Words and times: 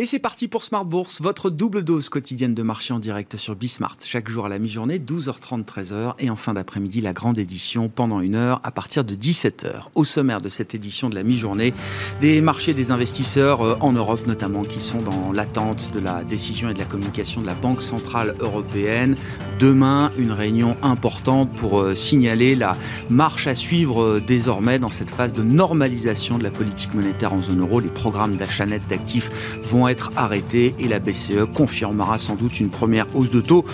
Et 0.00 0.06
c'est 0.06 0.18
parti 0.18 0.48
pour 0.48 0.64
Smart 0.64 0.86
Bourse, 0.86 1.20
votre 1.20 1.50
double 1.50 1.84
dose 1.84 2.08
quotidienne 2.08 2.54
de 2.54 2.62
marché 2.62 2.94
en 2.94 2.98
direct 2.98 3.36
sur 3.36 3.54
Bismart. 3.54 3.98
Chaque 4.02 4.30
jour 4.30 4.46
à 4.46 4.48
la 4.48 4.58
mi-journée, 4.58 4.98
12h30, 4.98 5.66
13h. 5.66 6.14
Et 6.20 6.30
en 6.30 6.36
fin 6.36 6.54
d'après-midi, 6.54 7.02
la 7.02 7.12
grande 7.12 7.36
édition 7.36 7.90
pendant 7.90 8.22
une 8.22 8.34
heure 8.34 8.62
à 8.64 8.70
partir 8.70 9.04
de 9.04 9.14
17h. 9.14 9.88
Au 9.94 10.06
sommaire 10.06 10.40
de 10.40 10.48
cette 10.48 10.74
édition 10.74 11.10
de 11.10 11.14
la 11.14 11.22
mi-journée, 11.22 11.74
des 12.22 12.40
marchés 12.40 12.72
des 12.72 12.92
investisseurs 12.92 13.60
euh, 13.60 13.76
en 13.80 13.92
Europe 13.92 14.26
notamment 14.26 14.62
qui 14.62 14.80
sont 14.80 15.02
dans 15.02 15.32
l'attente 15.34 15.90
de 15.92 16.00
la 16.00 16.24
décision 16.24 16.70
et 16.70 16.72
de 16.72 16.78
la 16.78 16.86
communication 16.86 17.42
de 17.42 17.46
la 17.46 17.54
Banque 17.54 17.82
Centrale 17.82 18.34
Européenne. 18.40 19.16
Demain, 19.58 20.12
une 20.16 20.32
réunion 20.32 20.78
importante 20.80 21.52
pour 21.52 21.78
euh, 21.78 21.94
signaler 21.94 22.56
la 22.56 22.74
marche 23.10 23.46
à 23.48 23.54
suivre 23.54 24.02
euh, 24.02 24.22
désormais 24.26 24.78
dans 24.78 24.88
cette 24.88 25.10
phase 25.10 25.34
de 25.34 25.42
normalisation 25.42 26.38
de 26.38 26.42
la 26.44 26.50
politique 26.50 26.94
monétaire 26.94 27.34
en 27.34 27.42
zone 27.42 27.60
euro. 27.60 27.80
Les 27.80 27.88
programmes 27.88 28.36
d'achat 28.36 28.64
net 28.64 28.80
d'actifs 28.88 29.60
vont 29.62 29.89
être 29.89 29.89
arrêtés 30.16 30.74
et 30.78 30.88
la 30.88 30.98
BCE 30.98 31.46
confirmera 31.54 32.18
sans 32.18 32.34
doute 32.34 32.60
une 32.60 32.70
première 32.70 33.06
hausse 33.14 33.30
de 33.30 33.40
taux 33.40 33.64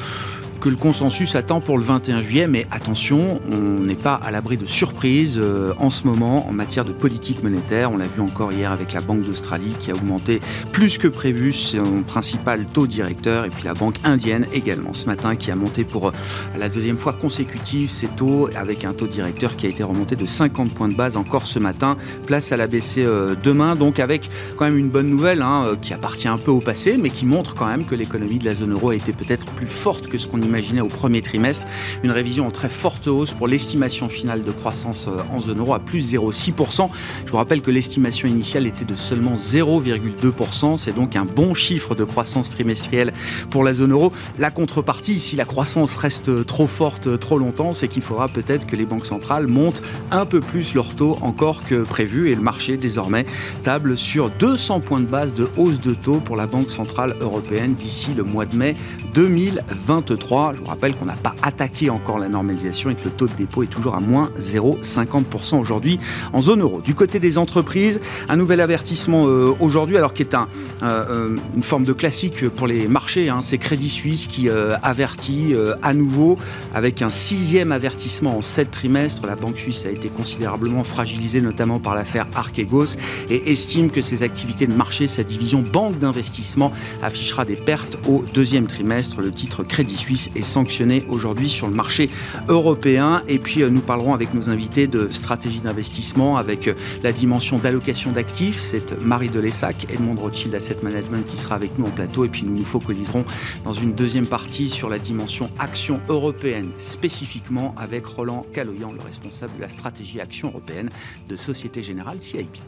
que 0.60 0.68
le 0.68 0.76
consensus 0.76 1.34
attend 1.34 1.60
pour 1.60 1.78
le 1.78 1.84
21 1.84 2.22
juillet. 2.22 2.46
Mais 2.46 2.66
attention, 2.70 3.40
on 3.50 3.82
n'est 3.82 3.94
pas 3.94 4.14
à 4.14 4.30
l'abri 4.30 4.56
de 4.56 4.66
surprises 4.66 5.38
euh, 5.40 5.72
en 5.78 5.90
ce 5.90 6.04
moment 6.04 6.48
en 6.48 6.52
matière 6.52 6.84
de 6.84 6.92
politique 6.92 7.42
monétaire. 7.42 7.92
On 7.92 7.96
l'a 7.96 8.06
vu 8.06 8.20
encore 8.20 8.52
hier 8.52 8.72
avec 8.72 8.92
la 8.92 9.00
Banque 9.00 9.22
d'Australie 9.22 9.74
qui 9.78 9.90
a 9.90 9.94
augmenté 9.94 10.40
plus 10.72 10.98
que 10.98 11.08
prévu 11.08 11.52
son 11.52 12.02
principal 12.06 12.66
taux 12.66 12.86
directeur. 12.86 13.44
Et 13.44 13.50
puis 13.50 13.64
la 13.64 13.74
Banque 13.74 13.96
indienne 14.04 14.46
également 14.52 14.92
ce 14.92 15.06
matin 15.06 15.36
qui 15.36 15.50
a 15.50 15.54
monté 15.54 15.84
pour 15.84 16.08
euh, 16.08 16.12
la 16.58 16.68
deuxième 16.68 16.98
fois 16.98 17.12
consécutive 17.12 17.90
ses 17.90 18.08
taux 18.08 18.48
avec 18.56 18.84
un 18.84 18.92
taux 18.92 19.06
directeur 19.06 19.56
qui 19.56 19.66
a 19.66 19.68
été 19.68 19.82
remonté 19.82 20.16
de 20.16 20.26
50 20.26 20.72
points 20.72 20.88
de 20.88 20.94
base 20.94 21.16
encore 21.16 21.46
ce 21.46 21.58
matin. 21.58 21.96
Place 22.26 22.52
à 22.52 22.56
la 22.56 22.66
BCE 22.66 22.98
euh, 22.98 23.34
demain. 23.42 23.76
Donc 23.76 23.98
avec 23.98 24.30
quand 24.56 24.64
même 24.64 24.78
une 24.78 24.90
bonne 24.90 25.08
nouvelle 25.08 25.42
hein, 25.42 25.76
qui 25.80 25.92
appartient 25.94 26.28
un 26.28 26.38
peu 26.38 26.50
au 26.50 26.60
passé 26.60 26.96
mais 26.96 27.10
qui 27.10 27.26
montre 27.26 27.54
quand 27.54 27.66
même 27.66 27.84
que 27.84 27.94
l'économie 27.94 28.38
de 28.38 28.44
la 28.44 28.54
zone 28.54 28.72
euro 28.72 28.90
a 28.90 28.94
été 28.94 29.12
peut-être 29.12 29.46
plus 29.52 29.66
forte 29.66 30.08
que 30.08 30.18
ce 30.18 30.26
qu'on 30.26 30.42
imaginait 30.46 30.80
au 30.80 30.88
premier 30.88 31.20
trimestre. 31.20 31.66
Une 32.02 32.10
révision 32.10 32.46
en 32.46 32.50
très 32.50 32.70
forte 32.70 33.06
hausse 33.06 33.32
pour 33.32 33.48
l'estimation 33.48 34.08
finale 34.08 34.42
de 34.42 34.50
croissance 34.50 35.08
euh, 35.08 35.20
en 35.30 35.40
zone 35.40 35.58
euro 35.58 35.74
à 35.74 35.80
plus 35.80 36.12
0,6%. 36.14 36.88
Je 37.24 37.30
vous 37.30 37.36
rappelle 37.36 37.62
que 37.62 37.70
l'estimation 37.70 38.28
initiale 38.28 38.66
était 38.66 38.84
de 38.84 38.94
seulement 38.94 39.34
0,2%. 39.34 40.76
C'est 40.76 40.94
donc 40.94 41.16
un 41.16 41.24
bon 41.24 41.54
chiffre 41.54 41.94
de 41.94 42.04
croissance 42.04 42.50
trimestrielle 42.50 43.12
pour 43.50 43.64
la 43.64 43.74
zone 43.74 43.92
euro. 43.92 44.12
La 44.38 44.50
contrepartie, 44.50 45.20
si 45.20 45.36
la 45.36 45.44
croissance 45.44 45.94
reste 45.96 46.46
trop 46.46 46.66
forte 46.66 47.18
trop 47.18 47.38
longtemps, 47.38 47.72
c'est 47.72 47.88
qu'il 47.88 48.02
faudra 48.02 48.28
peut-être 48.28 48.66
que 48.66 48.76
les 48.76 48.86
banques 48.86 49.06
centrales 49.06 49.46
montent 49.46 49.82
un 50.10 50.26
peu 50.26 50.40
plus 50.40 50.74
leur 50.74 50.94
taux 50.94 51.18
encore 51.20 51.64
que 51.64 51.82
prévu. 51.82 52.30
Et 52.30 52.34
le 52.34 52.42
marché, 52.42 52.76
désormais, 52.76 53.26
table 53.62 53.96
sur 53.96 54.30
200 54.30 54.80
points 54.80 55.00
de 55.00 55.06
base 55.06 55.34
de 55.34 55.48
hausse 55.56 55.80
de 55.80 55.94
taux 55.94 56.20
pour 56.20 56.36
la 56.36 56.46
Banque 56.46 56.70
Centrale 56.70 57.16
Européenne 57.20 57.74
d'ici 57.74 58.14
le 58.14 58.22
mois 58.22 58.46
de 58.46 58.56
mai 58.56 58.76
2023. 59.16 60.52
Je 60.52 60.58
vous 60.58 60.66
rappelle 60.66 60.94
qu'on 60.94 61.06
n'a 61.06 61.14
pas 61.14 61.34
attaqué 61.42 61.88
encore 61.88 62.18
la 62.18 62.28
normalisation 62.28 62.90
et 62.90 62.94
que 62.94 63.04
le 63.04 63.10
taux 63.10 63.26
de 63.26 63.32
dépôt 63.32 63.62
est 63.62 63.66
toujours 63.66 63.94
à 63.94 64.00
moins 64.00 64.30
0,50% 64.38 65.58
aujourd'hui 65.58 65.98
en 66.34 66.42
zone 66.42 66.60
euro. 66.60 66.82
Du 66.82 66.94
côté 66.94 67.18
des 67.18 67.38
entreprises, 67.38 67.98
un 68.28 68.36
nouvel 68.36 68.60
avertissement 68.60 69.26
euh, 69.26 69.54
aujourd'hui, 69.58 69.96
alors 69.96 70.12
qui 70.12 70.20
est 70.20 70.34
euh, 70.34 70.44
euh, 70.82 71.36
une 71.56 71.62
forme 71.62 71.84
de 71.84 71.94
classique 71.94 72.46
pour 72.50 72.66
les 72.66 72.88
marchés. 72.88 73.30
Hein. 73.30 73.40
c'est 73.40 73.56
Crédit 73.56 73.88
Suisse 73.88 74.26
qui 74.26 74.50
avertit 74.50 75.54
à 75.82 75.94
nouveau 75.94 76.36
avec 76.74 77.00
un 77.00 77.10
sixième 77.10 77.72
avertissement 77.72 78.36
en 78.36 78.42
sept 78.42 78.70
trimestres. 78.70 79.26
La 79.26 79.34
banque 79.34 79.58
suisse 79.58 79.86
a 79.86 79.90
été 79.90 80.08
considérablement 80.08 80.84
fragilisée, 80.84 81.40
notamment 81.40 81.78
par 81.78 81.94
l'affaire 81.94 82.26
Archegos, 82.34 82.96
et 83.30 83.50
estime 83.50 83.90
que 83.90 84.02
ses 84.02 84.22
activités 84.22 84.66
de 84.66 84.74
marché, 84.74 85.06
sa 85.06 85.22
division 85.22 85.62
banque 85.62 85.98
d'investissement, 85.98 86.70
affichera 87.02 87.46
des 87.46 87.56
pertes 87.56 87.96
au 88.06 88.22
deuxième 88.34 88.66
trimestre. 88.66 89.05
Le 89.18 89.32
titre 89.32 89.62
Crédit 89.62 89.96
Suisse 89.96 90.30
est 90.34 90.42
sanctionné 90.42 91.04
aujourd'hui 91.08 91.48
sur 91.48 91.68
le 91.68 91.74
marché 91.74 92.10
européen. 92.48 93.22
Et 93.28 93.38
puis 93.38 93.62
euh, 93.62 93.70
nous 93.70 93.80
parlerons 93.80 94.14
avec 94.14 94.34
nos 94.34 94.50
invités 94.50 94.86
de 94.86 95.08
stratégie 95.12 95.60
d'investissement, 95.60 96.36
avec 96.36 96.68
euh, 96.68 96.74
la 97.02 97.12
dimension 97.12 97.58
d'allocation 97.58 98.12
d'actifs. 98.12 98.58
C'est 98.58 99.00
Marie 99.02 99.28
Delessac, 99.28 99.86
Edmond 99.90 100.16
Rothschild 100.16 100.54
Asset 100.54 100.78
Management 100.82 101.24
qui 101.26 101.38
sera 101.38 101.54
avec 101.54 101.78
nous 101.78 101.86
en 101.86 101.90
plateau. 101.90 102.24
Et 102.24 102.28
puis 102.28 102.42
nous 102.44 102.56
nous 102.56 102.64
focaliserons 102.64 103.24
dans 103.64 103.72
une 103.72 103.94
deuxième 103.94 104.26
partie 104.26 104.68
sur 104.68 104.88
la 104.88 104.98
dimension 104.98 105.48
action 105.58 106.00
européenne, 106.08 106.70
spécifiquement 106.78 107.74
avec 107.76 108.06
Roland 108.06 108.44
Caloyan, 108.52 108.92
le 108.92 109.00
responsable 109.00 109.56
de 109.56 109.62
la 109.62 109.68
stratégie 109.68 110.20
action 110.20 110.48
européenne 110.48 110.90
de 111.28 111.36
Société 111.36 111.82
Générale 111.82 112.20
CIP. 112.20 112.58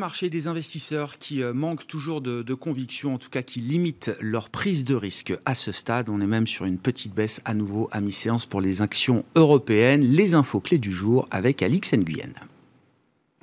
Marchés, 0.00 0.30
des 0.30 0.48
investisseurs 0.48 1.18
qui 1.18 1.44
euh, 1.44 1.52
manquent 1.52 1.86
toujours 1.86 2.20
de, 2.20 2.42
de, 2.42 2.54
conviction, 2.54 3.14
en 3.14 3.18
tout 3.18 3.30
cas 3.30 3.42
qui 3.42 3.60
limitent 3.60 4.10
leur 4.20 4.50
prise 4.50 4.84
de 4.84 4.96
risque 4.96 5.32
à 5.44 5.54
ce 5.54 5.70
stade. 5.70 6.08
On 6.08 6.20
est 6.20 6.26
même 6.26 6.48
sur 6.48 6.64
une 6.64 6.78
petite 6.78 7.14
baisse 7.14 7.40
à 7.44 7.54
nouveau 7.54 7.88
à 7.92 8.00
mi-séance 8.00 8.46
pour 8.46 8.60
les 8.60 8.82
actions 8.82 9.24
européennes. 9.36 10.00
Les 10.00 10.34
infos 10.34 10.60
clés 10.60 10.78
du 10.78 10.90
jour 10.90 11.28
avec 11.30 11.62
Alix 11.62 11.92
Nguyen. 11.94 12.49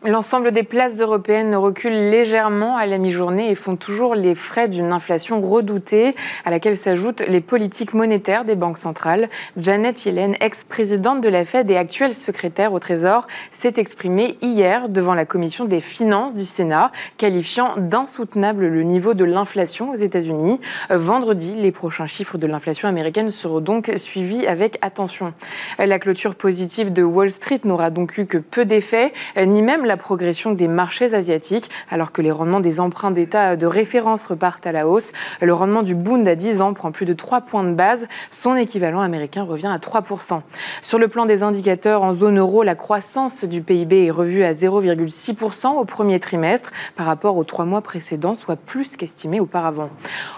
L'ensemble 0.06 0.52
des 0.52 0.62
places 0.62 1.02
européennes 1.02 1.56
reculent 1.56 2.12
légèrement 2.12 2.78
à 2.78 2.86
la 2.86 3.00
mi-journée 3.00 3.50
et 3.50 3.56
font 3.56 3.76
toujours 3.76 4.14
les 4.14 4.36
frais 4.36 4.70
d'une 4.70 4.92
inflation 4.92 5.42
redoutée 5.42 6.14
à 6.46 6.52
laquelle 6.52 6.78
s'ajoutent 6.78 7.22
les 7.22 7.42
politiques 7.42 7.96
monétaires 7.96 8.46
des 8.46 8.54
banques 8.54 8.78
centrales. 8.78 9.28
Janet 9.58 10.06
Yellen, 10.06 10.36
ex-présidente 10.40 11.22
de 11.22 11.30
la 11.30 11.46
Fed 11.46 11.72
et 11.72 11.78
actuelle 11.78 12.14
secrétaire 12.14 12.74
au 12.74 12.80
Trésor, 12.80 13.26
s'est 13.52 13.74
exprimée 13.78 14.38
hier 14.44 14.88
devant 14.88 15.16
la 15.16 15.26
commission 15.26 15.66
des 15.66 15.82
finances 15.82 16.36
du 16.36 16.46
Sénat, 16.46 16.92
qualifiant 17.18 17.74
d'insoutenable 17.78 18.68
le 18.68 18.84
niveau 18.84 19.16
de 19.16 19.26
l'inflation 19.26 19.90
aux 19.90 19.96
États-Unis. 19.96 20.62
Vendredi, 20.92 21.56
les 21.56 21.72
prochains 21.72 22.06
chiffres 22.06 22.38
de 22.38 22.46
l'inflation 22.46 22.88
américaine 22.88 23.32
seront 23.32 23.62
donc 23.62 23.92
suivis 23.96 24.46
avec 24.46 24.78
attention. 24.84 25.34
La 25.80 25.98
clôture 25.98 26.36
positive 26.36 26.94
de 26.94 27.02
Wall 27.02 27.32
Street 27.32 27.62
n'aura 27.64 27.90
donc 27.90 28.20
eu 28.20 28.28
que 28.28 28.38
peu 28.38 28.64
d'effets, 28.64 29.12
ni 29.36 29.64
même 29.64 29.87
la 29.88 29.98
progression 29.98 30.52
des 30.52 30.68
marchés 30.68 31.14
asiatiques, 31.14 31.70
alors 31.90 32.12
que 32.12 32.22
les 32.22 32.32
rendements 32.32 32.60
des 32.60 32.80
emprunts 32.80 33.12
d'État 33.12 33.56
de 33.56 33.66
référence 33.66 34.26
repartent 34.26 34.68
à 34.68 34.72
la 34.72 34.88
hausse. 34.88 35.12
Le 35.42 35.54
rendement 35.54 35.84
du 35.84 35.96
Bund 35.96 36.28
à 36.28 36.36
10 36.36 36.62
ans 36.62 36.74
prend 36.74 36.92
plus 36.92 37.06
de 37.06 37.14
3 37.14 37.42
points 37.42 37.64
de 37.64 37.74
base. 37.74 38.08
Son 38.30 38.56
équivalent 38.56 39.02
américain 39.02 39.44
revient 39.44 39.68
à 39.68 39.78
3%. 39.78 40.42
Sur 40.82 41.00
le 41.00 41.08
plan 41.08 41.26
des 41.26 41.44
indicateurs, 41.44 42.04
en 42.04 42.14
zone 42.14 42.40
euro, 42.40 42.64
la 42.64 42.76
croissance 42.76 43.44
du 43.46 43.62
PIB 43.62 44.06
est 44.06 44.12
revue 44.12 44.44
à 44.44 44.54
0,6% 44.54 45.78
au 45.78 45.86
premier 45.86 46.20
trimestre 46.20 46.72
par 46.96 47.06
rapport 47.06 47.38
aux 47.38 47.44
trois 47.44 47.66
mois 47.66 47.82
précédents, 47.82 48.36
soit 48.36 48.56
plus 48.56 48.96
qu'estimé 48.98 49.40
auparavant. 49.40 49.90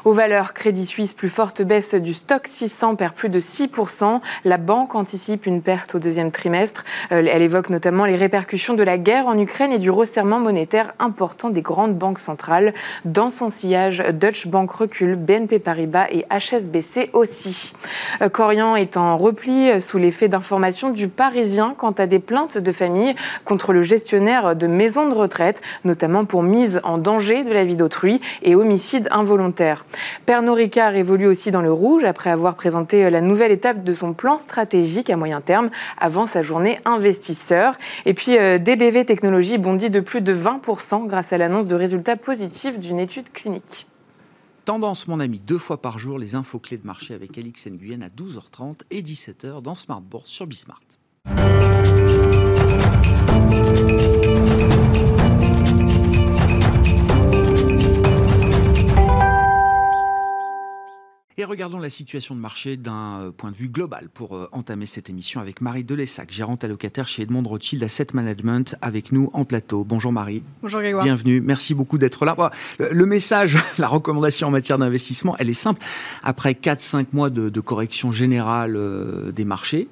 Aux 0.06 0.14
valeurs, 0.14 0.54
Crédit 0.54 0.86
Suisse, 0.86 1.14
plus 1.14 1.30
forte 1.30 1.62
baisse 1.62 1.96
du 1.96 2.14
stock 2.14 2.48
600 2.48 2.96
perd 2.96 3.14
plus 3.14 3.30
de 3.30 3.40
6%. 3.40 4.22
La 4.46 4.58
banque 4.58 4.96
anticipe 4.96 5.46
une 5.46 5.62
perte 5.62 5.96
au 5.96 6.00
deuxième 6.00 6.32
trimestre. 6.32 6.84
Euh, 7.12 7.26
elle 7.28 7.42
évoque 7.42 7.70
notamment 7.70 8.06
les 8.06 8.16
répercussions 8.16 8.74
de 8.74 8.84
la 8.84 8.98
guerre 8.98 9.28
en 9.28 9.38
Ukraine 9.40 9.72
et 9.72 9.78
du 9.78 9.90
resserrement 9.90 10.40
monétaire 10.40 10.94
important 11.00 11.50
des 11.50 11.62
grandes 11.62 11.96
banques 11.96 12.20
centrales. 12.20 12.74
Dans 13.06 13.30
son 13.30 13.50
sillage, 13.50 14.04
Deutsche 14.14 14.48
Bank 14.48 14.72
recule, 14.72 15.16
BNP 15.16 15.60
Paribas 15.60 16.08
et 16.12 16.26
HSBC 16.30 17.10
aussi. 17.14 17.74
Euh, 18.22 18.30
Corian 18.30 18.76
est 18.76 18.98
en 18.98 19.18
repli 19.18 19.82
sous 19.82 19.98
l'effet 19.98 20.28
d'informations 20.28 20.90
du 20.90 21.08
Parisien 21.08 21.74
quant 21.78 21.92
à 21.92 22.06
des 22.06 22.20
plaintes 22.20 22.58
de 22.58 22.72
famille 22.72 23.16
contre 23.46 23.74
le 23.74 23.82
gestionnaire 23.82 24.56
de 24.56 24.68
maisons 24.68 25.10
de 25.10 25.16
retraite, 25.16 25.62
notamment 25.84 26.26
pour 26.26 26.44
mise 26.44 26.82
en 26.84 26.98
danger 26.98 27.44
de 27.44 27.52
la 27.52 27.64
vie 27.64 27.76
d'autrui 27.76 28.22
et 28.44 28.56
homicide 28.56 29.08
involontaire. 29.12 29.86
Pernod 30.26 30.56
Ricard 30.56 30.96
évolue 30.96 31.28
aussi 31.28 31.52
dans 31.52 31.62
le 31.62 31.72
rouge 31.72 32.04
après 32.04 32.30
avoir 32.30 32.56
présenté 32.56 33.10
la 33.10 33.22
nouvelle 33.22 33.52
étape 33.52 33.84
de 33.84 33.94
son 33.94 34.14
plan 34.14 34.40
stratégique 34.40 35.10
à 35.10 35.16
moyen 35.16 35.42
terme 35.42 35.70
avant 36.00 36.26
sa 36.26 36.42
journée 36.42 36.80
investisseur. 36.86 37.76
Et 38.06 38.14
puis 38.14 38.38
euh, 38.38 38.58
DBV 38.58 39.06
Technologies 39.06 39.29
bondit 39.58 39.90
de 39.90 40.00
plus 40.00 40.22
de 40.22 40.34
20% 40.34 41.08
grâce 41.08 41.34
à 41.34 41.38
l'annonce 41.38 41.68
de 41.68 41.76
résultats 41.76 42.16
positifs 42.16 42.80
d'une 42.80 43.00
étude 43.00 43.32
clinique. 43.32 43.88
Tendance, 44.66 45.08
mon 45.08 45.20
ami, 45.20 45.40
deux 45.40 45.58
fois 45.58 45.82
par 45.82 45.98
jour, 45.98 46.20
les 46.20 46.36
infos 46.36 46.60
clés 46.60 46.78
de 46.78 46.86
marché 46.86 47.14
avec 47.14 47.38
Alix 47.38 47.66
Nguyen 47.68 48.02
à 48.02 48.10
12h30 48.10 48.82
et 48.92 49.02
17h 49.02 49.62
dans 49.62 49.76
Smart 49.76 50.02
Bourse 50.02 50.30
sur 50.30 50.46
Bismart. 50.46 50.80
Et 61.40 61.46
regardons 61.46 61.80
la 61.80 61.90
situation 61.90 62.36
de 62.36 62.42
marché 62.42 62.76
d'un 62.76 63.22
euh, 63.22 63.32
point 63.32 63.50
de 63.50 63.56
vue 63.56 63.70
global 63.70 64.10
pour 64.14 64.36
euh, 64.36 64.50
entamer 64.52 64.86
cette 64.86 65.10
émission 65.10 65.40
avec 65.40 65.62
Marie 65.62 65.86
Delessac, 65.86 66.34
gérante 66.34 66.66
allocataire 66.66 67.08
chez 67.08 67.22
Edmond 67.22 67.44
Rothschild 67.44 67.82
Asset 67.82 68.08
Management, 68.14 68.76
avec 68.82 69.14
nous 69.14 69.30
en 69.32 69.46
plateau. 69.46 69.86
Bonjour 69.86 70.12
Marie. 70.12 70.44
Bonjour 70.62 70.82
Grégoire. 70.82 71.06
Bienvenue, 71.06 71.40
merci 71.40 71.74
beaucoup 71.74 71.98
d'être 71.98 72.26
là. 72.26 72.36
Le 72.78 73.06
message, 73.06 73.58
la 73.78 73.88
recommandation 73.88 74.50
en 74.50 74.52
matière 74.52 74.78
d'investissement, 74.78 75.38
elle 75.40 75.50
est 75.50 75.54
simple. 75.54 75.82
Après 76.24 76.52
4-5 76.52 77.06
mois 77.14 77.30
de, 77.30 77.62
correction 77.62 78.12
générale 78.12 78.76
euh, 78.76 79.32
des 79.32 79.46
marchés, 79.46 79.88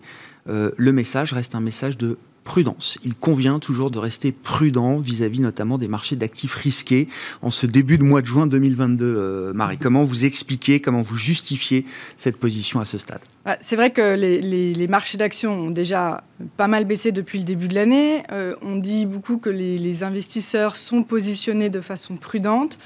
le 0.48 0.92
message 0.92 1.32
reste 1.32 1.56
un 1.56 1.62
message 1.62 1.98
de 1.98 2.18
prudence. 2.48 2.98
Il 3.04 3.14
convient 3.14 3.60
toujours 3.60 3.92
de 3.92 4.00
rester 4.00 4.32
prudent 4.32 5.02
vis-à-vis 5.02 5.42
notamment 5.42 5.78
des 5.78 5.90
marchés 5.90 6.16
d'actifs 6.16 6.56
risqués 6.56 7.10
en 7.42 7.52
ce 7.52 7.68
début 7.68 7.98
de 7.98 8.04
mois 8.04 8.22
de 8.22 8.26
juin 8.26 8.48
2022. 8.48 9.06
Euh, 9.06 9.54
Marie, 9.54 9.78
comment 9.78 10.04
vous 10.04 10.24
expliquez, 10.24 10.80
comment 10.80 11.02
vous 11.02 11.18
justifiez 11.18 11.84
cette 12.18 12.38
position 12.38 12.80
à 12.80 12.86
ce 12.86 12.98
stade? 12.98 13.20
Bah, 13.44 13.58
C'est 13.60 13.76
vrai 13.76 13.92
que 13.92 14.16
les, 14.16 14.88
marchés 14.88 15.18
d'actions 15.18 15.52
ont 15.52 15.70
déjà 15.72 16.24
pas 16.56 16.68
mal 16.68 16.86
baissé 16.86 17.12
depuis 17.12 17.40
le 17.40 17.44
début 17.44 17.68
de 17.68 17.76
l'année. 17.76 18.24
Euh, 18.32 18.56
on 18.62 18.78
dit 18.78 19.06
beaucoup 19.06 19.38
que 19.38 19.50
les, 19.50 20.04
investisseurs 20.04 20.78
sont 20.78 21.04
positionnés 21.04 21.70
de 21.70 21.82
façon 21.82 22.16
prudente. 22.16 22.80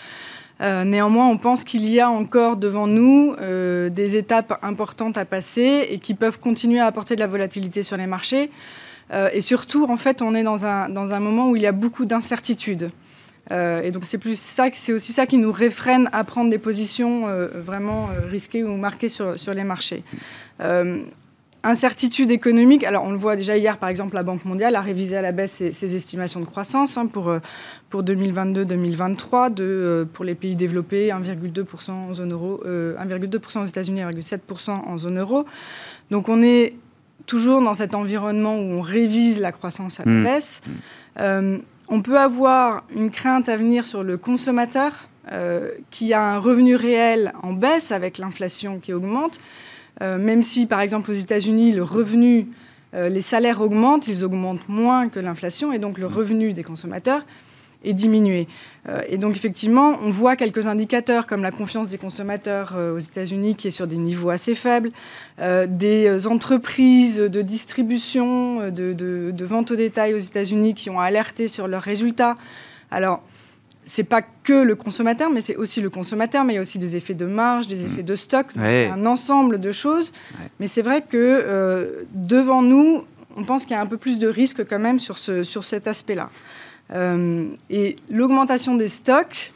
Euh, 0.61 0.85
néanmoins, 0.85 1.27
on 1.27 1.37
pense 1.37 1.63
qu'il 1.63 1.87
y 1.87 1.99
a 1.99 2.09
encore 2.09 2.57
devant 2.57 2.87
nous 2.87 3.35
des 3.91 4.15
étapes 4.15 4.57
importantes 4.63 5.19
à 5.19 5.25
passer 5.25 5.87
et 5.91 5.99
qui 5.99 6.15
peuvent 6.15 6.39
continuer 6.39 6.79
à 6.79 6.87
apporter 6.87 7.13
de 7.15 7.19
la 7.19 7.27
volatilité 7.27 7.83
sur 7.83 7.95
les 7.97 8.07
marchés. 8.07 8.49
Euh, 9.13 9.29
et 9.33 9.41
surtout, 9.41 9.85
en 9.89 9.95
fait, 9.95 10.21
on 10.21 10.33
est 10.33 10.43
dans 10.43 10.65
un, 10.65 10.89
dans 10.89 11.13
un 11.13 11.19
moment 11.19 11.49
où 11.49 11.55
il 11.55 11.61
y 11.61 11.67
a 11.67 11.71
beaucoup 11.71 12.05
d'incertitudes. 12.05 12.89
Euh, 13.51 13.81
et 13.81 13.91
donc 13.91 14.05
c'est 14.05 14.19
plus 14.19 14.39
ça, 14.39 14.67
c'est 14.71 14.93
aussi 14.93 15.13
ça 15.13 15.25
qui 15.25 15.37
nous 15.39 15.51
réfrène 15.51 16.09
à 16.13 16.23
prendre 16.23 16.51
des 16.51 16.59
positions 16.59 17.27
euh, 17.27 17.47
vraiment 17.55 18.09
risquées 18.29 18.63
ou 18.63 18.77
marquées 18.77 19.09
sur, 19.09 19.37
sur 19.37 19.53
les 19.53 19.63
marchés. 19.63 20.03
incertitude 21.63 22.31
économique. 22.31 22.83
Alors 22.83 23.03
on 23.03 23.11
le 23.11 23.17
voit 23.17 23.35
déjà 23.35 23.57
hier, 23.57 23.77
par 23.77 23.89
exemple, 23.89 24.13
la 24.13 24.23
Banque 24.23 24.45
mondiale 24.45 24.75
a 24.75 24.81
révisé 24.81 25.17
à 25.17 25.21
la 25.21 25.31
baisse 25.31 25.63
ses, 25.71 25.95
estimations 25.95 26.39
de 26.39 26.45
croissance 26.45 26.97
hein, 26.97 27.07
pour 27.07 27.33
pour 27.89 28.03
2022-2023 28.03 29.53
de 29.53 30.07
pour 30.13 30.23
les 30.23 30.35
pays 30.35 30.55
développés 30.55 31.09
1,2% 31.09 31.91
en 31.91 32.13
zone 32.13 32.33
euro, 32.33 32.63
1,2% 32.65 33.63
aux 33.63 33.65
États-Unis, 33.65 34.01
1,7% 34.01 34.69
en 34.69 34.97
zone 34.97 35.19
euro. 35.19 35.45
Donc 36.11 36.29
on 36.29 36.41
est 36.41 36.75
toujours 37.25 37.61
dans 37.61 37.73
cet 37.73 37.95
environnement 37.95 38.55
où 38.55 38.79
on 38.79 38.81
révise 38.81 39.39
la 39.39 39.51
croissance 39.51 39.99
à 39.99 40.05
la 40.05 40.11
mmh. 40.11 40.23
baisse. 40.23 40.61
Mmh. 40.65 40.71
Euh, 41.19 41.57
on 41.87 42.01
peut 42.01 42.17
avoir 42.17 42.83
une 42.95 43.11
crainte 43.11 43.49
à 43.49 43.57
venir 43.57 43.85
sur 43.85 44.03
le 44.03 44.17
consommateur 44.17 45.07
euh, 45.31 45.69
qui 45.89 46.13
a 46.13 46.23
un 46.23 46.39
revenu 46.39 46.75
réel 46.75 47.33
en 47.43 47.53
baisse 47.53 47.91
avec 47.91 48.17
l'inflation 48.17 48.79
qui 48.79 48.93
augmente. 48.93 49.39
Euh, 50.01 50.17
même 50.17 50.41
si, 50.41 50.65
par 50.65 50.81
exemple, 50.81 51.11
aux 51.11 51.15
États-Unis, 51.15 51.73
le 51.73 51.83
revenu, 51.83 52.47
les 52.93 53.21
salaires 53.21 53.61
augmentent, 53.61 54.09
ils 54.09 54.25
augmentent 54.25 54.67
moins 54.67 55.07
que 55.07 55.19
l'inflation 55.21 55.71
et 55.71 55.79
donc 55.79 55.97
le 55.97 56.09
mmh. 56.09 56.13
revenu 56.13 56.53
des 56.53 56.63
consommateurs 56.63 57.23
est 57.83 57.93
diminué. 57.93 58.47
Euh, 58.89 59.01
et 59.07 59.17
donc 59.17 59.35
effectivement, 59.35 59.97
on 60.01 60.09
voit 60.09 60.35
quelques 60.35 60.67
indicateurs 60.67 61.27
comme 61.27 61.43
la 61.43 61.51
confiance 61.51 61.89
des 61.89 61.97
consommateurs 61.97 62.73
euh, 62.75 62.95
aux 62.95 62.99
États-Unis 62.99 63.55
qui 63.55 63.67
est 63.67 63.71
sur 63.71 63.87
des 63.87 63.97
niveaux 63.97 64.29
assez 64.29 64.55
faibles, 64.55 64.91
euh, 65.39 65.67
des 65.67 66.27
entreprises 66.27 67.17
de 67.17 67.41
distribution, 67.41 68.69
de, 68.69 68.93
de, 68.93 69.45
vente 69.45 69.71
au 69.71 69.75
détail 69.75 70.13
aux 70.13 70.19
États-Unis 70.19 70.73
qui 70.73 70.89
ont 70.89 70.99
alerté 70.99 71.47
sur 71.47 71.67
leurs 71.67 71.83
résultats. 71.83 72.37
Alors, 72.89 73.21
c'est 73.85 74.03
pas 74.03 74.21
que 74.21 74.53
le 74.53 74.75
consommateur, 74.75 75.29
mais 75.29 75.41
c'est 75.41 75.55
aussi 75.55 75.81
le 75.81 75.89
consommateur, 75.89 76.43
mais 76.45 76.53
il 76.53 76.55
y 76.55 76.59
a 76.59 76.61
aussi 76.61 76.77
des 76.77 76.95
effets 76.95 77.15
de 77.15 77.25
marge, 77.25 77.67
des 77.67 77.85
effets 77.85 78.03
de 78.03 78.15
stock, 78.15 78.47
un 78.55 79.05
ensemble 79.05 79.59
de 79.59 79.71
choses. 79.71 80.13
Mais 80.59 80.67
c'est 80.67 80.83
vrai 80.83 81.01
que 81.01 82.05
devant 82.13 82.61
nous, 82.61 83.03
on 83.35 83.43
pense 83.43 83.63
qu'il 83.63 83.71
y 83.75 83.79
a 83.79 83.81
un 83.81 83.87
peu 83.87 83.97
plus 83.97 84.19
de 84.19 84.27
risque 84.27 84.65
quand 84.65 84.79
même 84.79 84.99
sur, 84.99 85.17
ce, 85.17 85.43
sur 85.43 85.63
cet 85.63 85.87
aspect-là. 85.87 86.29
Euh, 86.93 87.47
et 87.69 87.95
l'augmentation 88.09 88.75
des 88.75 88.87
stocks, 88.87 89.53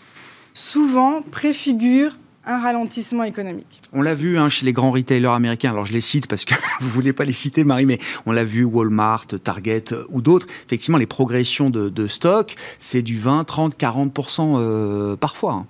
souvent, 0.54 1.22
préfigure 1.22 2.18
un 2.48 2.60
ralentissement 2.60 3.24
économique. 3.24 3.82
On 3.92 4.04
l'a 4.04 4.14
vu 4.14 4.38
hein, 4.38 4.50
chez 4.50 4.66
les 4.66 4.74
grands 4.74 4.92
retailers 4.92 5.34
américains, 5.34 5.72
alors 5.72 5.88
je 5.88 5.94
les 5.94 6.02
cite 6.02 6.28
parce 6.28 6.46
que 6.46 6.54
vous 6.80 6.88
ne 6.88 6.92
voulez 6.92 7.14
pas 7.14 7.26
les 7.26 7.32
citer 7.32 7.64
Marie, 7.64 7.88
mais 7.88 8.00
on 8.28 8.32
l'a 8.32 8.44
vu 8.44 8.64
Walmart, 8.64 9.26
Target 9.44 9.86
ou 10.10 10.22
d'autres, 10.22 10.46
effectivement 10.66 11.00
les 11.00 11.08
progressions 11.08 11.72
de, 11.72 11.90
de 11.90 12.08
stock, 12.08 12.54
c'est 12.80 13.02
du 13.02 13.18
20, 13.18 13.46
30, 13.46 13.80
40% 13.80 15.16
parfois. 15.18 15.54
Hein. 15.54 15.66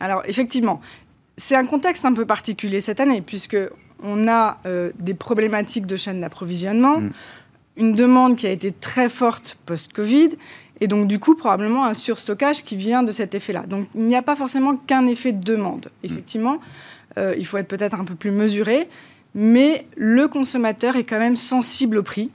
Alors 0.00 0.22
effectivement, 0.26 0.80
c'est 1.36 1.54
un 1.54 1.64
contexte 1.64 2.04
un 2.04 2.12
peu 2.12 2.26
particulier 2.26 2.80
cette 2.80 3.00
année 3.00 3.20
puisque 3.20 3.58
on 4.02 4.28
a 4.28 4.58
euh, 4.66 4.92
des 4.98 5.14
problématiques 5.14 5.86
de 5.86 5.96
chaîne 5.96 6.20
d'approvisionnement, 6.20 7.00
mm. 7.00 7.10
une 7.76 7.94
demande 7.94 8.36
qui 8.36 8.46
a 8.46 8.50
été 8.50 8.72
très 8.72 9.08
forte 9.08 9.58
post-Covid 9.66 10.30
et 10.80 10.88
donc, 10.88 11.08
du 11.08 11.18
coup, 11.18 11.34
probablement 11.34 11.84
un 11.84 11.94
surstockage 11.94 12.64
qui 12.64 12.76
vient 12.76 13.02
de 13.02 13.10
cet 13.10 13.34
effet-là. 13.34 13.64
Donc, 13.66 13.88
il 13.94 14.02
n'y 14.02 14.16
a 14.16 14.22
pas 14.22 14.36
forcément 14.36 14.76
qu'un 14.76 15.06
effet 15.06 15.32
de 15.32 15.42
demande. 15.42 15.90
Effectivement, 16.02 16.58
euh, 17.18 17.34
il 17.38 17.46
faut 17.46 17.56
être 17.56 17.68
peut-être 17.68 17.98
un 17.98 18.04
peu 18.04 18.14
plus 18.14 18.30
mesuré, 18.30 18.88
mais 19.34 19.86
le 19.96 20.28
consommateur 20.28 20.96
est 20.96 21.04
quand 21.04 21.18
même 21.18 21.36
sensible 21.36 21.98
au 21.98 22.02
prix. 22.02 22.30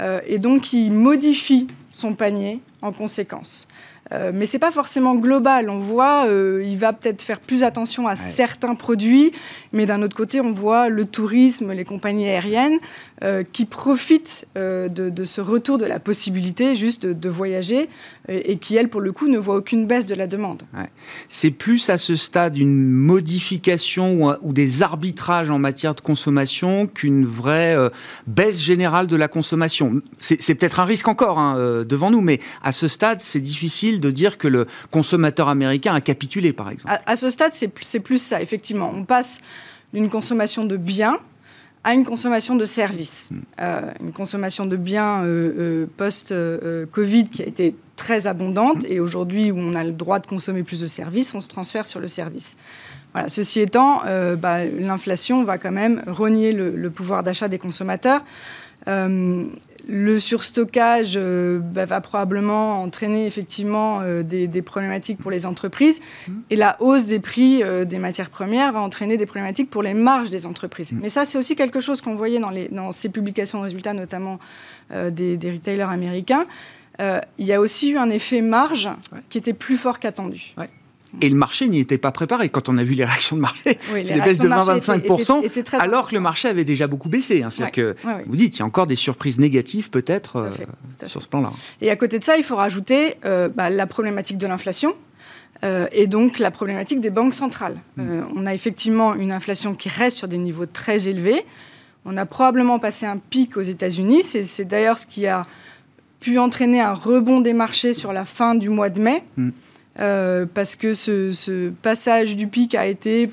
Euh, 0.00 0.20
et 0.26 0.38
donc, 0.38 0.72
il 0.72 0.90
modifie 0.90 1.66
son 1.90 2.14
panier 2.14 2.60
en 2.80 2.92
conséquence. 2.92 3.68
Euh, 4.12 4.32
mais 4.34 4.46
c'est 4.46 4.58
pas 4.58 4.72
forcément 4.72 5.14
global. 5.14 5.70
On 5.70 5.78
voit, 5.78 6.26
euh, 6.26 6.64
il 6.66 6.76
va 6.78 6.92
peut-être 6.92 7.22
faire 7.22 7.38
plus 7.38 7.62
attention 7.62 8.08
à 8.08 8.16
certains 8.16 8.74
produits, 8.74 9.30
mais 9.72 9.86
d'un 9.86 10.02
autre 10.02 10.16
côté, 10.16 10.40
on 10.40 10.50
voit 10.50 10.88
le 10.88 11.04
tourisme, 11.04 11.72
les 11.72 11.84
compagnies 11.84 12.28
aériennes 12.28 12.78
euh, 13.22 13.42
qui 13.42 13.64
profitent 13.64 14.46
de, 14.54 15.24
ce 15.24 15.40
retour 15.40 15.78
de 15.78 15.84
la 15.84 15.98
possibilité 15.98 16.74
juste 16.74 17.06
de, 17.06 17.28
voyager 17.28 17.88
et 18.28 18.56
qui, 18.56 18.76
elles, 18.76 18.88
pour 18.88 19.00
le 19.00 19.12
coup, 19.12 19.28
ne 19.28 19.38
voient 19.38 19.56
aucune 19.56 19.86
baisse 19.86 20.06
de 20.06 20.14
la 20.14 20.26
demande. 20.26 20.62
C'est 21.28 21.50
plus 21.50 21.90
à 21.90 21.98
ce 21.98 22.16
stade 22.16 22.58
une 22.58 22.88
modification 22.88 24.36
ou, 24.42 24.52
des 24.52 24.82
arbitrages 24.82 25.50
en 25.50 25.58
matière 25.58 25.94
de 25.94 26.00
consommation 26.00 26.86
qu'une 26.86 27.24
vraie 27.26 27.76
baisse 28.26 28.60
générale 28.60 29.06
de 29.06 29.16
la 29.16 29.28
consommation. 29.28 30.00
C'est 30.18 30.54
peut-être 30.54 30.80
un 30.80 30.84
risque 30.84 31.08
encore 31.08 31.38
hein, 31.38 31.84
devant 31.84 32.10
nous, 32.10 32.20
mais 32.20 32.40
à 32.62 32.72
ce 32.72 32.88
stade, 32.88 33.20
c'est 33.20 33.40
difficile 33.40 34.00
de 34.00 34.10
dire 34.10 34.38
que 34.38 34.48
le 34.48 34.66
consommateur 34.90 35.48
américain 35.48 35.94
a 35.94 36.00
capitulé, 36.00 36.52
par 36.52 36.70
exemple. 36.70 36.94
À, 37.06 37.16
ce 37.16 37.30
stade, 37.30 37.52
c'est 37.54 38.00
plus 38.00 38.22
ça, 38.22 38.40
effectivement. 38.40 38.90
On 38.94 39.04
passe 39.04 39.40
d'une 39.92 40.08
consommation 40.08 40.64
de 40.64 40.76
biens 40.76 41.18
à 41.82 41.94
une 41.94 42.04
consommation 42.04 42.56
de 42.56 42.64
services. 42.64 43.30
Hmm. 43.30 43.40
Euh, 43.60 43.80
une 44.00 44.12
consommation 44.12 44.66
de 44.66 44.76
biens 44.76 45.24
euh, 45.24 45.54
euh, 45.58 45.86
post-Covid 45.96 47.24
qui 47.24 47.42
a 47.42 47.46
été 47.46 47.74
très 47.96 48.26
abondante 48.26 48.84
et 48.88 49.00
aujourd'hui 49.00 49.50
où 49.50 49.58
on 49.58 49.74
a 49.74 49.84
le 49.84 49.92
droit 49.92 50.18
de 50.18 50.26
consommer 50.26 50.62
plus 50.62 50.80
de 50.80 50.86
services, 50.86 51.34
on 51.34 51.40
se 51.40 51.48
transfère 51.48 51.86
sur 51.86 52.00
le 52.00 52.08
service. 52.08 52.56
Voilà. 53.12 53.28
Ceci 53.28 53.60
étant, 53.60 54.02
bah, 54.38 54.64
l'inflation 54.64 55.42
va 55.42 55.58
quand 55.58 55.72
même 55.72 56.02
renier 56.06 56.52
le 56.52 56.90
pouvoir 56.90 57.24
d'achat 57.24 57.48
des 57.48 57.58
consommateurs. 57.58 58.22
Euh, 59.88 60.10
le 60.10 60.18
surstockage 60.18 61.14
euh, 61.16 61.58
bah, 61.58 61.84
va 61.84 62.00
probablement 62.00 62.82
entraîner 62.82 63.26
effectivement 63.26 64.00
euh, 64.00 64.22
des, 64.22 64.62
problématiques 64.62 65.18
pour 65.18 65.30
les 65.30 65.46
entreprises 65.46 66.00
mmh. 66.00 66.32
et 66.50 66.56
la 66.56 66.76
hausse 66.80 67.06
des 67.06 67.18
prix 67.18 67.62
des 67.86 67.98
matières 67.98 68.30
premières 68.30 68.72
va 68.72 68.80
entraîner 68.80 69.16
des 69.16 69.26
problématiques 69.26 69.70
pour 69.70 69.82
les 69.82 69.94
marges 69.94 70.30
des 70.30 70.46
entreprises. 70.46 70.92
Mmh. 70.92 70.98
Mais 71.02 71.08
ça, 71.08 71.24
c'est 71.24 71.38
aussi 71.38 71.56
quelque 71.56 71.80
chose 71.80 72.00
qu'on 72.00 72.14
voyait 72.14 72.38
dans, 72.38 72.50
les, 72.50 72.68
dans, 72.68 72.92
ces 72.92 73.08
publications 73.08 73.58
de 73.58 73.64
résultats, 73.64 73.94
notamment 73.94 74.38
des, 74.90 75.38
retailers 75.42 75.88
américains. 75.88 76.46
il 76.98 77.46
y 77.46 77.52
a 77.52 77.60
aussi 77.60 77.90
eu 77.90 77.98
un 77.98 78.10
effet 78.10 78.42
marge 78.42 78.88
qui 79.30 79.38
était 79.38 79.52
plus 79.52 79.76
fort 79.76 79.98
qu'attendu. 79.98 80.54
Et 81.20 81.28
le 81.28 81.36
marché 81.36 81.68
n'y 81.68 81.80
était 81.80 81.98
pas 81.98 82.12
préparé. 82.12 82.48
Quand 82.48 82.68
on 82.68 82.78
a 82.78 82.82
vu 82.82 82.94
les 82.94 83.04
réactions 83.04 83.36
de 83.36 83.40
marché, 83.40 83.78
c'est 84.04 84.14
des 84.14 84.20
baisses 84.20 84.38
de 84.38 84.48
20-25%, 84.48 85.78
alors 85.78 86.08
que 86.08 86.14
le 86.14 86.20
marché 86.20 86.48
avait 86.48 86.64
déjà 86.64 86.86
beaucoup 86.86 87.08
baissé. 87.08 87.42
Hein. 87.42 87.50
C'est-à-dire 87.50 87.72
que 87.72 87.96
vous 88.26 88.36
dites, 88.36 88.56
il 88.56 88.60
y 88.60 88.62
a 88.62 88.66
encore 88.66 88.86
des 88.86 88.96
surprises 88.96 89.38
négatives 89.38 89.90
peut-être 89.90 90.36
euh, 90.36 90.50
sur 91.06 91.22
ce 91.22 91.28
plan-là. 91.28 91.50
Et 91.80 91.90
à 91.90 91.96
côté 91.96 92.18
de 92.18 92.24
ça, 92.24 92.36
il 92.36 92.44
faut 92.44 92.56
rajouter 92.56 93.16
euh, 93.24 93.48
bah, 93.48 93.70
la 93.70 93.86
problématique 93.86 94.38
de 94.38 94.46
l'inflation. 94.46 94.94
Euh, 95.62 95.88
et 95.92 96.06
donc 96.06 96.38
la 96.38 96.50
problématique 96.50 97.00
des 97.00 97.10
banques 97.10 97.34
centrales. 97.34 97.76
Mm. 97.96 98.22
on 98.34 98.46
a 98.46 98.54
effectivement 98.54 99.14
une 99.14 99.30
inflation 99.30 99.74
qui 99.74 99.90
reste 99.90 100.16
sur 100.16 100.28
des 100.28 100.38
niveaux 100.38 100.64
très 100.64 101.08
élevés. 101.08 101.44
On 102.06 102.16
a 102.16 102.24
probablement 102.24 102.78
passé 102.78 103.04
un 103.04 103.18
pic 103.18 103.58
aux 103.58 103.62
États-Unis. 103.62 104.22
C'est 104.22 104.64
d'ailleurs 104.64 104.98
ce 104.98 105.06
qui 105.06 105.26
a 105.26 105.42
pu 106.20 106.38
entraîner 106.38 106.80
un 106.80 106.94
rebond 106.94 107.40
des 107.40 107.52
marchés 107.52 107.92
sur 107.92 108.12
la 108.12 108.24
fin 108.24 108.54
du 108.54 108.68
mois 108.68 108.88
de 108.88 109.00
mai. 109.00 109.22
Mm. 109.36 109.50
Euh, 110.00 110.46
parce 110.52 110.76
que 110.76 110.94
ce, 110.94 111.70
passage 111.82 112.36
du 112.36 112.46
pic 112.46 112.74
a 112.74 112.86
été 112.86 113.30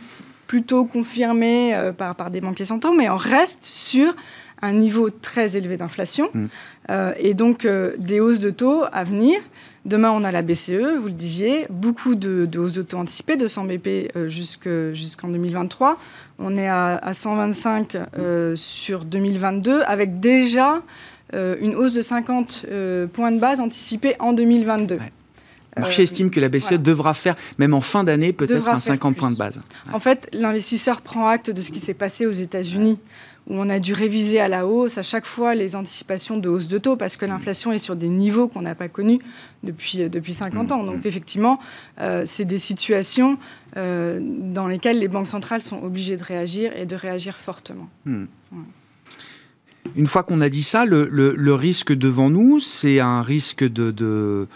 plutôt 0.48 0.86
confirmé 0.86 1.76
euh, 1.76 1.92
par, 1.92 2.16
par 2.16 2.32
des 2.32 2.42
banquiers 2.42 2.66
centraux, 2.66 2.94
mais 2.94 3.10
on 3.10 3.16
reste 3.16 3.66
sur 3.66 4.16
un 4.62 4.74
niveau 4.74 5.10
très 5.10 5.56
élevé 5.56 5.78
d'inflation 5.78 6.32
mm. 6.34 6.48
et 7.20 7.36
donc 7.36 7.68
des 8.00 8.20
hausses 8.20 8.40
de 8.40 8.50
taux 8.50 8.86
à 8.92 9.04
venir. 9.04 9.40
Demain, 9.86 10.10
on 10.10 10.24
a 10.24 10.32
la 10.32 10.42
BCE, 10.42 10.98
vous 11.00 11.06
le 11.06 11.12
disiez, 11.12 11.68
beaucoup 11.70 12.16
de, 12.16 12.50
hausses 12.58 12.74
de 12.74 12.82
taux 12.82 12.98
anticipées, 12.98 13.38
200 13.38 13.66
BP 13.66 14.18
jusqu'en 14.26 15.28
2023. 15.28 16.00
On 16.40 16.56
est 16.56 16.68
à, 16.68 17.00
125 17.14 17.98
sur 18.56 19.06
2022, 19.06 19.84
avec 19.86 20.20
déjà 20.20 20.82
une 21.34 21.76
hausse 21.76 21.94
de 21.94 22.02
50 22.02 22.66
points 23.14 23.32
de 23.32 23.40
base 23.40 23.62
anticipée 23.62 24.16
en 24.18 24.34
2022. 24.34 24.98
Le 25.78 25.82
marché 25.82 26.04
estime 26.04 26.30
que 26.30 26.40
la 26.40 26.50
BCE 26.50 26.74
devra 26.74 27.14
faire, 27.14 27.36
même 27.58 27.74
en 27.74 27.82
fin 27.82 28.04
d'année, 28.04 28.34
peut-être 28.34 28.68
un 28.68 28.80
50 28.80 29.16
points 29.16 29.32
de 29.32 29.38
base. 29.38 29.62
En 29.94 30.00
fait, 30.00 30.30
l'investisseur 30.34 31.02
prend 31.02 31.28
acte 31.28 31.52
de 31.52 31.62
ce 31.62 31.72
qui 31.72 31.80
s'est 31.80 31.94
passé 31.94 32.26
aux 32.26 32.32
États-Unis, 32.32 33.00
où 33.48 33.56
on 33.56 33.70
a 33.70 33.80
dû 33.80 33.94
réviser 33.94 34.40
à 34.40 34.50
la 34.50 34.68
hausse 34.68 34.98
à 34.98 35.04
chaque 35.04 35.26
fois 35.26 35.56
les 35.56 35.76
anticipations 35.76 36.38
de 36.38 36.50
hausse 36.50 36.68
de 36.68 36.78
taux, 36.78 36.98
parce 36.98 37.16
que 37.16 37.26
l'inflation 37.26 37.72
est 37.72 37.78
sur 37.78 37.96
des 37.96 38.10
niveaux 38.10 38.48
qu'on 38.48 38.62
n'a 38.62 38.76
pas 38.76 38.90
connus 38.90 39.20
depuis, 39.64 40.04
euh, 40.04 40.10
depuis 40.10 40.34
50 40.34 40.72
ans. 40.72 40.84
Donc, 40.84 41.06
effectivement, 41.06 41.60
euh, 42.00 42.24
c'est 42.26 42.46
des 42.46 42.58
situations 42.58 43.38
euh, 43.78 44.20
dans 44.22 44.68
lesquelles 44.68 45.00
les 45.00 45.08
banques 45.08 45.28
centrales 45.28 45.62
sont 45.62 45.82
obligées 45.82 46.18
de 46.18 46.24
réagir 46.24 46.76
et 46.76 46.86
de 46.86 46.96
réagir 46.96 47.38
fortement. 47.38 47.88
Une 49.96 50.08
fois 50.08 50.24
qu'on 50.24 50.42
a 50.42 50.50
dit 50.50 50.64
ça, 50.64 50.84
le, 50.86 51.54
risque 51.54 51.94
devant 51.94 52.30
nous, 52.30 52.60
c'est 52.60 53.00
un 53.00 53.22
risque 53.22 53.64
de 53.64 53.92
de 53.92 54.48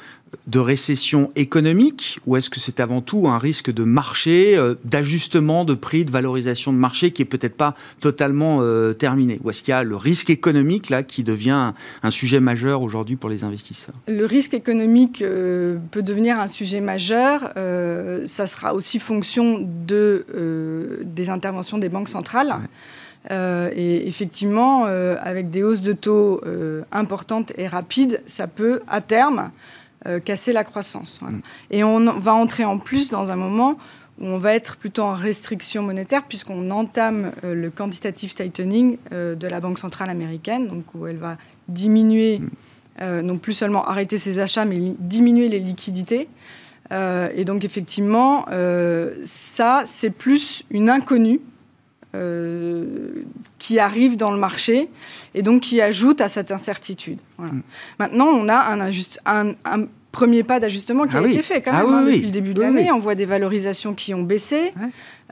récession 0.60 1.32
économique 1.36 2.20
ou 2.26 2.38
est-ce 2.38 2.50
que 2.50 2.60
c'est 2.60 2.80
avant 2.80 3.02
tout 3.02 3.28
un 3.28 3.38
risque 3.38 3.72
de 3.72 3.84
marché, 3.84 4.56
euh, 4.56 4.76
d'ajustement 4.86 5.66
de 5.66 5.74
prix, 5.74 6.06
de 6.06 6.12
valorisation 6.12 6.74
de 6.74 6.78
marché 6.78 7.12
qui 7.12 7.22
est 7.22 7.26
peut-être 7.26 7.56
pas 7.56 7.74
totalement 8.00 8.60
euh, 8.62 8.94
terminé? 8.94 9.40
Ou 9.44 9.50
est-ce 9.50 9.64
qu'il 9.64 9.72
y 9.72 9.76
a 9.76 9.84
le 9.84 9.96
risque 9.96 10.30
économique 10.30 10.90
là 10.90 11.04
qui 11.04 11.24
devient 11.24 11.74
un, 12.04 12.12
sujet 12.12 12.40
majeur 12.40 12.82
aujourd'hui 12.82 13.16
pour 13.16 13.30
les 13.30 13.44
investisseurs? 13.44 13.96
Le 14.08 14.26
risque 14.26 14.54
économique 14.54 15.22
euh, 15.22 15.78
peut 15.92 16.04
devenir 16.04 16.40
un 16.40 16.48
sujet 16.48 16.82
majeur. 16.82 17.54
ça 18.26 18.48
sera 18.48 18.74
aussi 18.74 19.00
fonction 19.00 19.68
de, 19.88 20.26
des 21.04 21.30
interventions 21.30 21.78
des 21.78 21.90
banques 21.90 22.10
centrales. 22.10 22.54
et 23.30 24.08
effectivement, 24.08 24.86
avec 24.86 25.50
des 25.50 25.64
hausses 25.64 25.82
de 25.82 25.94
taux 25.94 26.42
importantes 26.92 27.54
et 27.58 27.68
rapides, 27.68 28.22
ça 28.26 28.48
peut 28.48 28.82
à 28.88 29.02
terme 29.02 29.52
casser 30.26 30.54
la 30.54 30.64
croissance. 30.64 31.22
Mm. 31.22 31.40
Et 31.72 31.84
on 31.84 32.00
va 32.20 32.34
entrer 32.34 32.66
en 32.66 32.78
plus 32.78 33.10
dans 33.10 33.32
un 33.32 33.36
moment 33.36 33.78
où 34.20 34.26
on 34.26 34.38
va 34.38 34.54
être 34.54 34.78
plutôt 34.78 35.04
en 35.04 35.14
restriction 35.14 35.84
monétaire 35.84 36.24
puisqu'on 36.28 36.70
entame 36.70 37.32
euh, 37.44 37.56
le 37.56 37.70
quantitative 37.70 38.34
tightening 38.34 38.98
euh, 39.14 39.36
de 39.36 39.48
la 39.48 39.60
Banque 39.60 39.80
centrale 39.80 40.10
américaine, 40.10 40.68
donc 40.68 40.84
où 40.94 41.08
elle 41.08 41.18
va 41.18 41.38
diminuer, 41.68 42.40
mm. 42.40 43.22
non 43.22 43.38
plus 43.38 43.54
seulement 43.54 43.86
arrêter 43.86 44.18
ses 44.18 44.40
achats, 44.40 44.66
mais 44.66 44.78
diminuer 45.00 45.48
les 45.48 45.60
liquidités. 45.60 46.28
et 46.92 47.46
donc 47.46 47.64
effectivement, 47.64 48.46
ça, 49.24 49.84
c'est 49.86 50.10
plus 50.10 50.64
une 50.70 50.90
inconnue 50.90 51.40
qui 53.58 53.80
arrive 53.80 54.18
dans 54.18 54.32
le 54.32 54.38
marché 54.38 54.90
et 55.34 55.42
donc 55.42 55.62
qui 55.62 55.82
ajoute 55.82 56.20
à 56.22 56.28
cette 56.28 56.52
incertitude. 56.52 57.20
Mm. 57.38 57.60
Maintenant, 58.00 58.28
on 58.28 58.50
a 58.50 58.56
un, 58.56 58.82
un, 59.26 59.54
un 59.66 59.86
premier 60.12 60.44
pas 60.44 60.60
d'ajustement 60.60 61.06
qui 61.08 61.16
ah 61.16 61.20
a 61.20 61.28
été 61.28 61.42
fait 61.42 61.62
quand 61.62 61.72
ah 61.74 61.84
même 61.84 61.94
hein, 61.94 62.04
depuis 62.04 62.22
le 62.22 62.32
début 62.32 62.54
de 62.54 62.62
l'année. 62.62 62.92
On 62.92 63.00
voit 63.00 63.16
des 63.16 63.26
valorisations 63.26 63.94
qui 63.94 64.14
ont 64.14 64.24
baissé. 64.24 64.74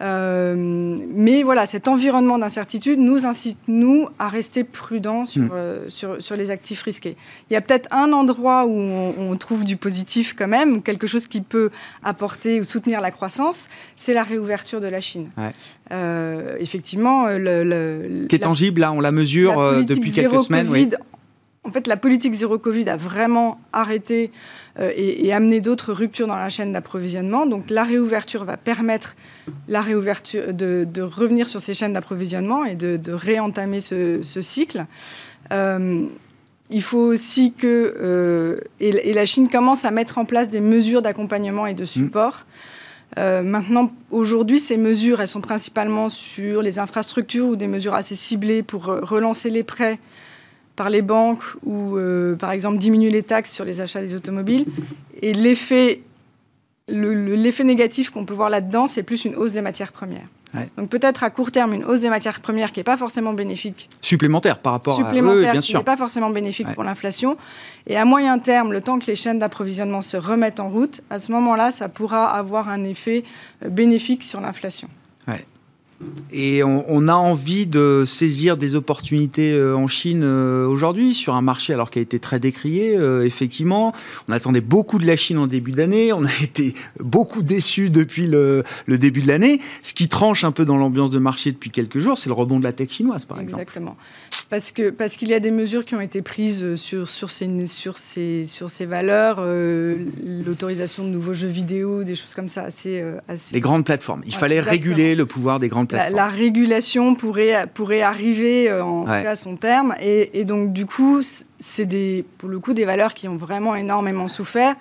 Euh, 0.02 0.56
mais 0.58 1.44
voilà, 1.44 1.66
cet 1.66 1.90
environnement 1.90 2.38
d'incertitude 2.38 3.00
nous 3.00 3.26
incite, 3.26 3.58
nous, 3.68 4.08
à 4.18 4.30
rester 4.30 4.64
prudents 4.64 5.26
sur, 5.26 5.42
mm. 5.42 5.50
euh, 5.54 5.90
sur, 5.90 6.22
sur, 6.22 6.38
les 6.38 6.52
actifs 6.52 6.82
risqués. 6.84 7.18
Il 7.50 7.54
y 7.54 7.58
a 7.58 7.62
peut-être 7.62 7.94
un 7.94 8.14
endroit 8.14 8.66
où 8.66 8.72
on, 8.72 9.36
trouve 9.36 9.64
du 9.64 9.78
positif 9.78 10.36
quand 10.38 10.48
même, 10.48 10.82
quelque 10.82 11.08
chose 11.08 11.28
qui 11.28 11.42
peut 11.42 11.70
apporter 12.04 12.60
ou 12.60 12.64
soutenir 12.64 13.02
la 13.02 13.12
croissance, 13.12 13.70
c'est 13.96 14.14
la 14.14 14.24
réouverture 14.24 14.82
de 14.82 14.88
la 14.88 15.02
Chine. 15.02 15.30
Euh, 15.92 16.56
effectivement, 16.60 17.28
le, 17.28 18.26
qui 18.28 18.36
est 18.36 18.40
tangible, 18.40 18.82
là, 18.82 18.92
on 18.92 19.00
la 19.00 19.12
mesure 19.12 19.84
depuis 19.86 20.12
quelques 20.12 20.44
semaines. 20.44 20.68
oui. 20.70 20.90
En 21.66 21.72
fait, 21.72 21.88
la 21.88 21.98
politique 21.98 22.34
zéro 22.34 22.58
Covid 22.58 22.90
a 22.90 22.96
vraiment 22.96 23.60
arrêté 23.74 24.32
euh, 24.80 24.92
et, 24.96 25.34
amené 25.34 25.62
d'autres 25.62 25.94
ruptures 25.94 26.28
dans 26.28 26.36
la 26.36 26.50
chaîne 26.50 26.74
d'approvisionnement. 26.74 27.46
Donc, 27.46 27.70
la 27.70 27.84
réouverture 27.84 28.46
va 28.46 28.56
permettre 28.56 29.16
la 29.68 29.82
réouverture 29.82 30.54
de, 30.54 31.02
revenir 31.02 31.50
sur 31.50 31.60
ces 31.62 31.74
chaînes 31.74 31.94
d'approvisionnement 31.94 32.66
et 32.66 32.76
de, 32.76 33.12
réentamer 33.12 33.80
ce, 33.80 34.22
cycle. 34.42 34.86
Euh, 35.52 36.04
il 36.70 36.84
faut 36.84 37.00
aussi 37.00 37.52
que 37.54 37.96
euh, 38.00 38.60
et, 38.80 39.14
la 39.14 39.26
Chine 39.26 39.50
commence 39.50 39.86
à 39.86 39.92
mettre 39.92 40.20
en 40.20 40.26
place 40.26 40.50
des 40.50 40.62
mesures 40.62 41.02
d'accompagnement 41.02 41.66
et 41.66 41.74
de 41.74 41.86
support. 41.86 42.46
maintenant, 43.18 43.92
aujourd'hui, 44.12 44.60
ces 44.60 44.78
mesures, 44.78 45.20
elles 45.20 45.28
sont 45.28 45.42
principalement 45.42 46.10
sur 46.10 46.62
les 46.62 46.78
infrastructures 46.78 47.48
ou 47.48 47.56
des 47.56 47.68
mesures 47.68 47.96
assez 47.96 48.16
ciblées 48.16 48.62
pour 48.62 48.86
relancer 48.86 49.50
les 49.50 49.64
prêts 49.64 50.00
par 50.80 50.90
les 50.90 51.02
banques 51.02 51.44
ou, 51.66 51.98
euh, 51.98 52.38
par 52.38 52.52
exemple, 52.52 52.78
diminuer 52.78 53.10
les 53.10 53.22
taxes 53.22 53.52
sur 53.52 53.66
les 53.66 53.82
achats 53.82 54.00
des 54.00 54.16
automobiles. 54.16 54.66
Et 55.22 55.34
l'effet, 55.34 56.00
l'effet 56.88 57.66
négatif 57.66 58.12
qu'on 58.12 58.24
peut 58.24 58.34
voir 58.34 58.50
là-dedans, 58.50 58.88
c'est 58.88 59.04
plus 59.04 59.26
une 59.26 59.36
hausse 59.36 59.52
des 59.52 59.62
matières 59.62 59.92
premières. 59.92 60.30
Donc 60.78 60.90
peut-être 60.90 61.24
à 61.26 61.30
court 61.30 61.52
terme 61.52 61.74
une 61.74 61.84
hausse 61.84 62.00
des 62.00 62.10
matières 62.10 62.40
premières 62.40 62.72
qui 62.72 62.80
n'est 62.80 62.86
pas 62.86 62.96
forcément 62.96 63.34
bénéfique. 63.34 63.90
Supplémentaire 64.02 64.58
par 64.60 64.72
rapport 64.72 64.96
supplémentaire 64.96 65.58
à... 65.58 65.60
qui 65.60 65.76
n'est 65.76 65.84
pas 65.84 65.98
forcément 65.98 66.30
bénéfique 66.30 66.74
pour 66.74 66.86
l'inflation. 66.86 67.36
Et 67.86 67.98
à 67.98 68.06
moyen 68.06 68.40
terme, 68.40 68.72
le 68.72 68.80
temps 68.80 69.00
que 69.00 69.08
les 69.08 69.18
chaînes 69.18 69.38
d'approvisionnement 69.38 70.02
se 70.02 70.16
remettent 70.16 70.62
en 70.62 70.70
route, 70.70 71.02
à 71.10 71.20
ce 71.20 71.34
moment-là, 71.34 71.72
ça 71.72 71.90
pourra 71.90 72.26
avoir 72.26 72.70
un 72.70 72.86
effet 72.86 73.26
euh, 73.66 73.70
bénéfique 73.70 74.24
sur 74.24 74.40
l'inflation. 74.40 74.88
Et 76.32 76.64
on, 76.64 77.08
a 77.10 77.14
envie 77.14 77.66
de 77.66 78.06
saisir 78.08 78.56
des 78.56 78.76
opportunités 78.76 79.52
euh, 79.52 79.76
en 79.76 79.88
Chine 79.88 80.22
euh, 80.24 80.66
aujourd'hui 80.66 81.14
sur 81.14 81.36
un 81.36 81.42
marché 81.42 81.74
alors 81.74 81.90
qui 81.90 82.00
a 82.00 82.02
été 82.02 82.20
très 82.20 82.40
décrié. 82.40 82.96
Euh, 82.96 83.26
effectivement, 83.26 83.94
on 84.30 84.32
attendait 84.32 84.62
beaucoup 84.62 84.98
de 84.98 85.06
la 85.06 85.18
Chine 85.18 85.38
en 85.38 85.48
début 85.48 85.72
d'année. 85.72 86.14
On 86.14 86.24
a 86.24 86.34
été 86.42 86.74
beaucoup 87.02 87.44
déçus 87.44 87.90
depuis 87.90 88.28
le, 88.28 88.64
début 88.88 89.22
de 89.22 89.28
l'année. 89.28 89.60
Ce 89.82 89.94
qui 89.94 90.08
tranche 90.08 90.46
un 90.46 90.52
peu 90.52 90.64
dans 90.64 90.78
l'ambiance 90.78 91.12
de 91.12 91.20
marché 91.20 91.52
depuis 91.52 91.70
quelques 91.70 92.00
jours, 92.00 92.18
c'est 92.18 92.30
le 92.30 92.34
rebond 92.34 92.60
de 92.60 92.64
la 92.64 92.72
tech 92.72 92.92
chinoise, 92.92 93.26
par 93.26 93.42
exemple. 93.42 93.62
Exactement. 93.62 93.98
Parce 94.50 94.72
que 94.72 94.90
parce 94.90 95.16
qu'il 95.16 95.30
y 95.30 95.34
a 95.34 95.40
des 95.40 95.52
mesures 95.52 95.86
qui 95.86 95.96
ont 95.96 96.02
été 96.02 96.22
prises 96.22 96.76
sur 96.76 97.10
sur 97.10 97.30
ces 97.30 97.68
sur 97.68 97.98
ces 97.98 98.46
sur 98.46 98.70
ces 98.70 98.86
valeurs, 98.86 99.46
l'autorisation 99.46 101.04
de 101.04 101.10
nouveaux 101.10 101.34
jeux 101.34 101.48
vidéo, 101.48 102.04
des 102.04 102.16
choses 102.16 102.34
comme 102.34 102.50
ça 102.50 102.64
assez 102.64 103.04
assez. 103.28 103.54
Les 103.54 103.62
grandes 103.62 103.86
plateformes. 103.86 104.22
Il 104.26 104.34
fallait 104.34 104.60
réguler 104.60 105.16
le 105.16 105.26
pouvoir 105.26 105.60
des 105.60 105.68
grandes 105.68 105.90
la, 105.92 106.28
régulation 106.28 107.16
pourrait, 107.16 107.66
pourrait 107.74 108.02
arriver 108.02 108.70
euh, 108.70 109.06
à 109.06 109.36
son 109.36 109.56
terme. 109.56 109.96
Et, 110.02 110.46
donc, 110.46 110.74
du 110.74 110.86
coup, 110.86 111.22
c'est 111.60 111.86
des, 111.86 112.26
pour 112.38 112.50
le 112.50 112.60
coup 112.60 112.74
des 112.74 112.86
valeurs 112.86 113.14
qui 113.14 113.28
ont 113.28 113.38
vraiment 113.38 113.76
énormément 113.76 114.28
souffert 114.28 114.76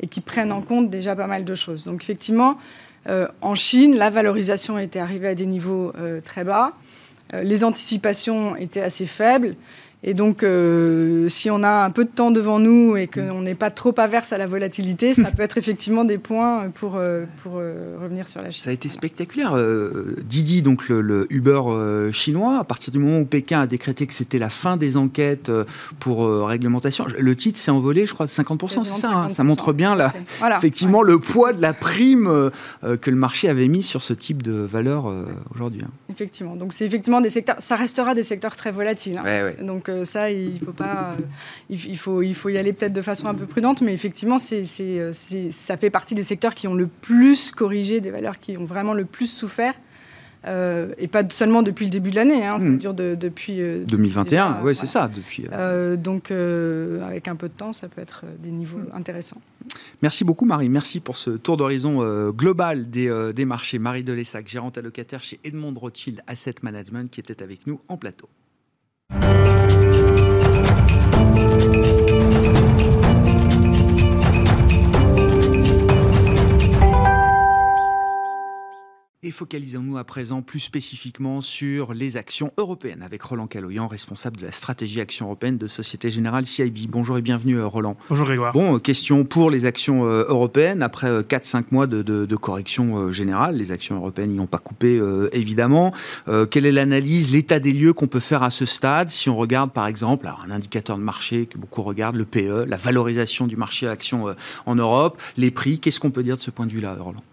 et 0.00 0.06
qui 0.06 0.20
prennent 0.20 0.52
en 0.52 0.62
compte 0.62 0.90
déjà 0.90 1.16
pas 1.16 1.26
mal 1.26 1.44
de 1.44 1.54
choses. 1.54 1.84
Donc, 1.84 2.02
effectivement, 2.02 2.58
euh, 3.08 3.26
en 3.40 3.54
Chine, 3.54 3.96
la 3.96 4.10
valorisation 4.10 4.78
était 4.78 4.98
arrivée 4.98 5.28
à 5.28 5.34
des 5.34 5.46
niveaux 5.46 5.92
euh, 5.98 6.20
très 6.20 6.44
bas. 6.44 6.72
Les 7.32 7.64
anticipations 7.64 8.56
étaient 8.56 8.82
assez 8.82 9.06
faibles. 9.06 9.56
Et 10.08 10.14
donc, 10.14 10.44
euh, 10.44 11.28
si 11.28 11.50
on 11.50 11.64
a 11.64 11.84
un 11.84 11.90
peu 11.90 12.04
de 12.04 12.10
temps 12.10 12.30
devant 12.30 12.60
nous 12.60 12.96
et 12.96 13.08
qu'on 13.08 13.42
n'est 13.42 13.56
pas 13.56 13.70
trop 13.70 13.92
averse 13.98 14.32
à 14.32 14.38
la 14.38 14.46
volatilité, 14.46 15.14
ça 15.14 15.32
peut 15.32 15.42
être 15.42 15.58
effectivement 15.58 16.04
des 16.04 16.16
points 16.16 16.70
pour, 16.72 16.94
euh, 16.94 17.24
pour 17.42 17.54
euh, 17.56 17.96
revenir 18.00 18.28
sur 18.28 18.40
la 18.40 18.52
Chine. 18.52 18.62
Ça 18.62 18.70
a 18.70 18.72
été 18.72 18.88
spectaculaire. 18.88 19.56
Didi, 20.24 20.62
donc 20.62 20.88
le, 20.88 21.26
Uber 21.30 22.12
chinois, 22.12 22.60
à 22.60 22.64
partir 22.64 22.92
du 22.92 23.00
moment 23.00 23.18
où 23.18 23.24
Pékin 23.24 23.62
a 23.62 23.66
décrété 23.66 24.06
que 24.06 24.14
c'était 24.14 24.38
la 24.38 24.48
fin 24.48 24.76
des 24.76 24.96
enquêtes 24.96 25.50
pour 25.98 26.46
réglementation, 26.46 27.06
le 27.18 27.36
titre 27.36 27.58
s'est 27.58 27.72
envolé, 27.72 28.06
je 28.06 28.14
crois, 28.14 28.26
de 28.26 28.30
50%, 28.30 28.84
c'est 28.84 29.00
ça 29.00 29.10
hein. 29.10 29.28
Ça 29.28 29.42
montre 29.42 29.72
bien, 29.72 29.96
là, 29.96 30.12
effectivement, 30.56 31.02
le 31.02 31.18
poids 31.18 31.52
de 31.52 31.60
la 31.60 31.72
prime 31.72 32.50
que 32.82 33.10
le 33.10 33.16
marché 33.16 33.48
avait 33.48 33.66
mis 33.66 33.82
sur 33.82 34.04
ce 34.04 34.12
type 34.12 34.42
de 34.44 34.52
valeur 34.52 35.12
aujourd'hui. 35.52 35.82
Hein. 35.84 35.90
Effectivement. 36.10 36.54
Donc, 36.54 36.72
c'est 36.72 36.86
effectivement 36.86 37.20
des 37.20 37.30
secteurs, 37.30 37.56
ça 37.58 37.74
restera 37.74 38.14
des 38.14 38.22
secteurs 38.22 38.54
très 38.54 38.70
volatiles. 38.70 39.20
Hein. 39.24 39.52
Donc, 39.62 39.90
ça, 40.04 40.30
il 40.30 40.58
faut 40.58 40.72
pas, 40.72 41.14
euh, 41.18 41.22
il 41.70 41.96
faut, 41.96 42.22
il 42.22 42.34
faut 42.34 42.48
y 42.48 42.58
aller 42.58 42.72
peut-être 42.72 42.92
de 42.92 43.02
façon 43.02 43.26
un 43.28 43.34
peu 43.34 43.46
prudente, 43.46 43.82
mais 43.82 43.92
effectivement, 43.92 44.38
c'est, 44.38 44.64
euh, 44.80 45.12
ça 45.50 45.76
fait 45.76 45.90
partie 45.90 46.14
des 46.14 46.24
secteurs 46.24 46.54
qui 46.54 46.68
ont 46.68 46.74
le 46.74 46.86
plus 46.86 47.50
corrigé, 47.50 48.00
des 48.00 48.10
valeurs 48.10 48.38
qui 48.38 48.56
ont 48.56 48.64
vraiment 48.64 48.94
le 48.94 49.04
plus 49.04 49.26
souffert. 49.26 49.74
Euh, 50.46 50.92
et 50.98 51.08
pas 51.08 51.24
seulement 51.28 51.62
depuis 51.62 51.86
le 51.86 51.90
début 51.90 52.10
de 52.10 52.14
l'année, 52.14 52.46
hein, 52.46 52.60
ça 52.60 52.66
hmm. 52.66 52.78
dure 52.78 52.94
depuis 52.94 53.56
2021. 53.56 54.60
oui, 54.62 54.76
c'est 54.76 54.86
ça. 54.86 55.10
Depuis. 55.12 55.46
donc, 55.98 56.30
avec 56.30 57.26
un 57.26 57.34
peu 57.34 57.48
de 57.48 57.54
temps, 57.54 57.72
ça 57.72 57.88
peut 57.88 58.00
être 58.00 58.24
des 58.38 58.50
niveaux 58.50 58.78
hmm. 58.78 58.96
intéressants. 58.96 59.40
Merci 60.02 60.22
beaucoup, 60.22 60.44
Marie. 60.44 60.68
Merci 60.68 61.00
pour 61.00 61.16
ce 61.16 61.30
tour 61.30 61.56
d'horizon 61.56 62.30
global 62.30 62.88
des, 62.88 63.32
des 63.34 63.44
marchés. 63.44 63.80
Marie 63.80 64.04
Delessac, 64.04 64.46
gérante 64.46 64.78
allocataire 64.78 65.22
chez 65.22 65.40
Edmond 65.42 65.74
Rothschild 65.74 66.22
Asset 66.28 66.54
Management, 66.62 67.10
qui 67.10 67.18
était 67.18 67.42
avec 67.42 67.66
nous 67.66 67.80
en 67.88 67.96
plateau. 67.96 68.28
Thank 71.46 71.76
you. 71.76 71.85
Et 79.26 79.32
focalisons-nous 79.32 79.98
à 79.98 80.04
présent 80.04 80.40
plus 80.40 80.60
spécifiquement 80.60 81.40
sur 81.40 81.94
les 81.94 82.16
actions 82.16 82.52
européennes 82.58 83.02
avec 83.02 83.22
Roland 83.22 83.48
Caloyan, 83.48 83.88
responsable 83.88 84.36
de 84.36 84.44
la 84.44 84.52
stratégie 84.52 85.00
action 85.00 85.26
européenne 85.26 85.58
de 85.58 85.66
Société 85.66 86.12
Générale 86.12 86.46
CIB. 86.46 86.88
Bonjour 86.88 87.18
et 87.18 87.22
bienvenue 87.22 87.56
euh, 87.56 87.66
Roland. 87.66 87.96
Bonjour 88.08 88.24
Grégoire. 88.24 88.52
Bon, 88.52 88.76
euh, 88.76 88.78
question 88.78 89.24
pour 89.24 89.50
les 89.50 89.64
actions 89.64 90.06
euh, 90.06 90.26
européennes. 90.28 90.80
Après 90.80 91.10
4-5 91.22 91.64
mois 91.72 91.88
de, 91.88 92.02
de, 92.02 92.36
correction 92.36 93.10
générale, 93.10 93.56
les 93.56 93.72
actions 93.72 93.96
européennes 93.96 94.30
n'y 94.30 94.38
ont 94.38 94.46
pas 94.46 94.58
coupé 94.58 95.00
évidemment. 95.32 95.92
quelle 96.52 96.64
est 96.64 96.70
l'analyse, 96.70 97.32
l'état 97.32 97.58
des 97.58 97.72
lieux 97.72 97.94
qu'on 97.94 98.06
peut 98.06 98.20
faire 98.20 98.44
à 98.44 98.50
ce 98.50 98.64
stade 98.64 99.10
si 99.10 99.28
on 99.28 99.34
regarde 99.34 99.72
par 99.72 99.88
exemple 99.88 100.28
alors, 100.28 100.44
un 100.46 100.52
indicateur 100.52 100.98
de 100.98 101.02
marché 101.02 101.46
que 101.46 101.58
beaucoup 101.58 101.82
regardent, 101.82 102.16
le 102.16 102.26
PE, 102.26 102.66
la 102.68 102.76
valorisation 102.76 103.48
du 103.48 103.56
marché 103.56 103.88
action 103.88 104.26
en 104.66 104.74
Europe, 104.76 105.20
les 105.36 105.50
prix, 105.50 105.80
qu'est-ce 105.80 105.98
qu'on 105.98 106.12
peut 106.12 106.22
dire 106.22 106.36
de 106.36 106.42
ce 106.42 106.52
point 106.52 106.66
de 106.66 106.72
vue-là 106.72 106.94
Roland? 107.00 107.24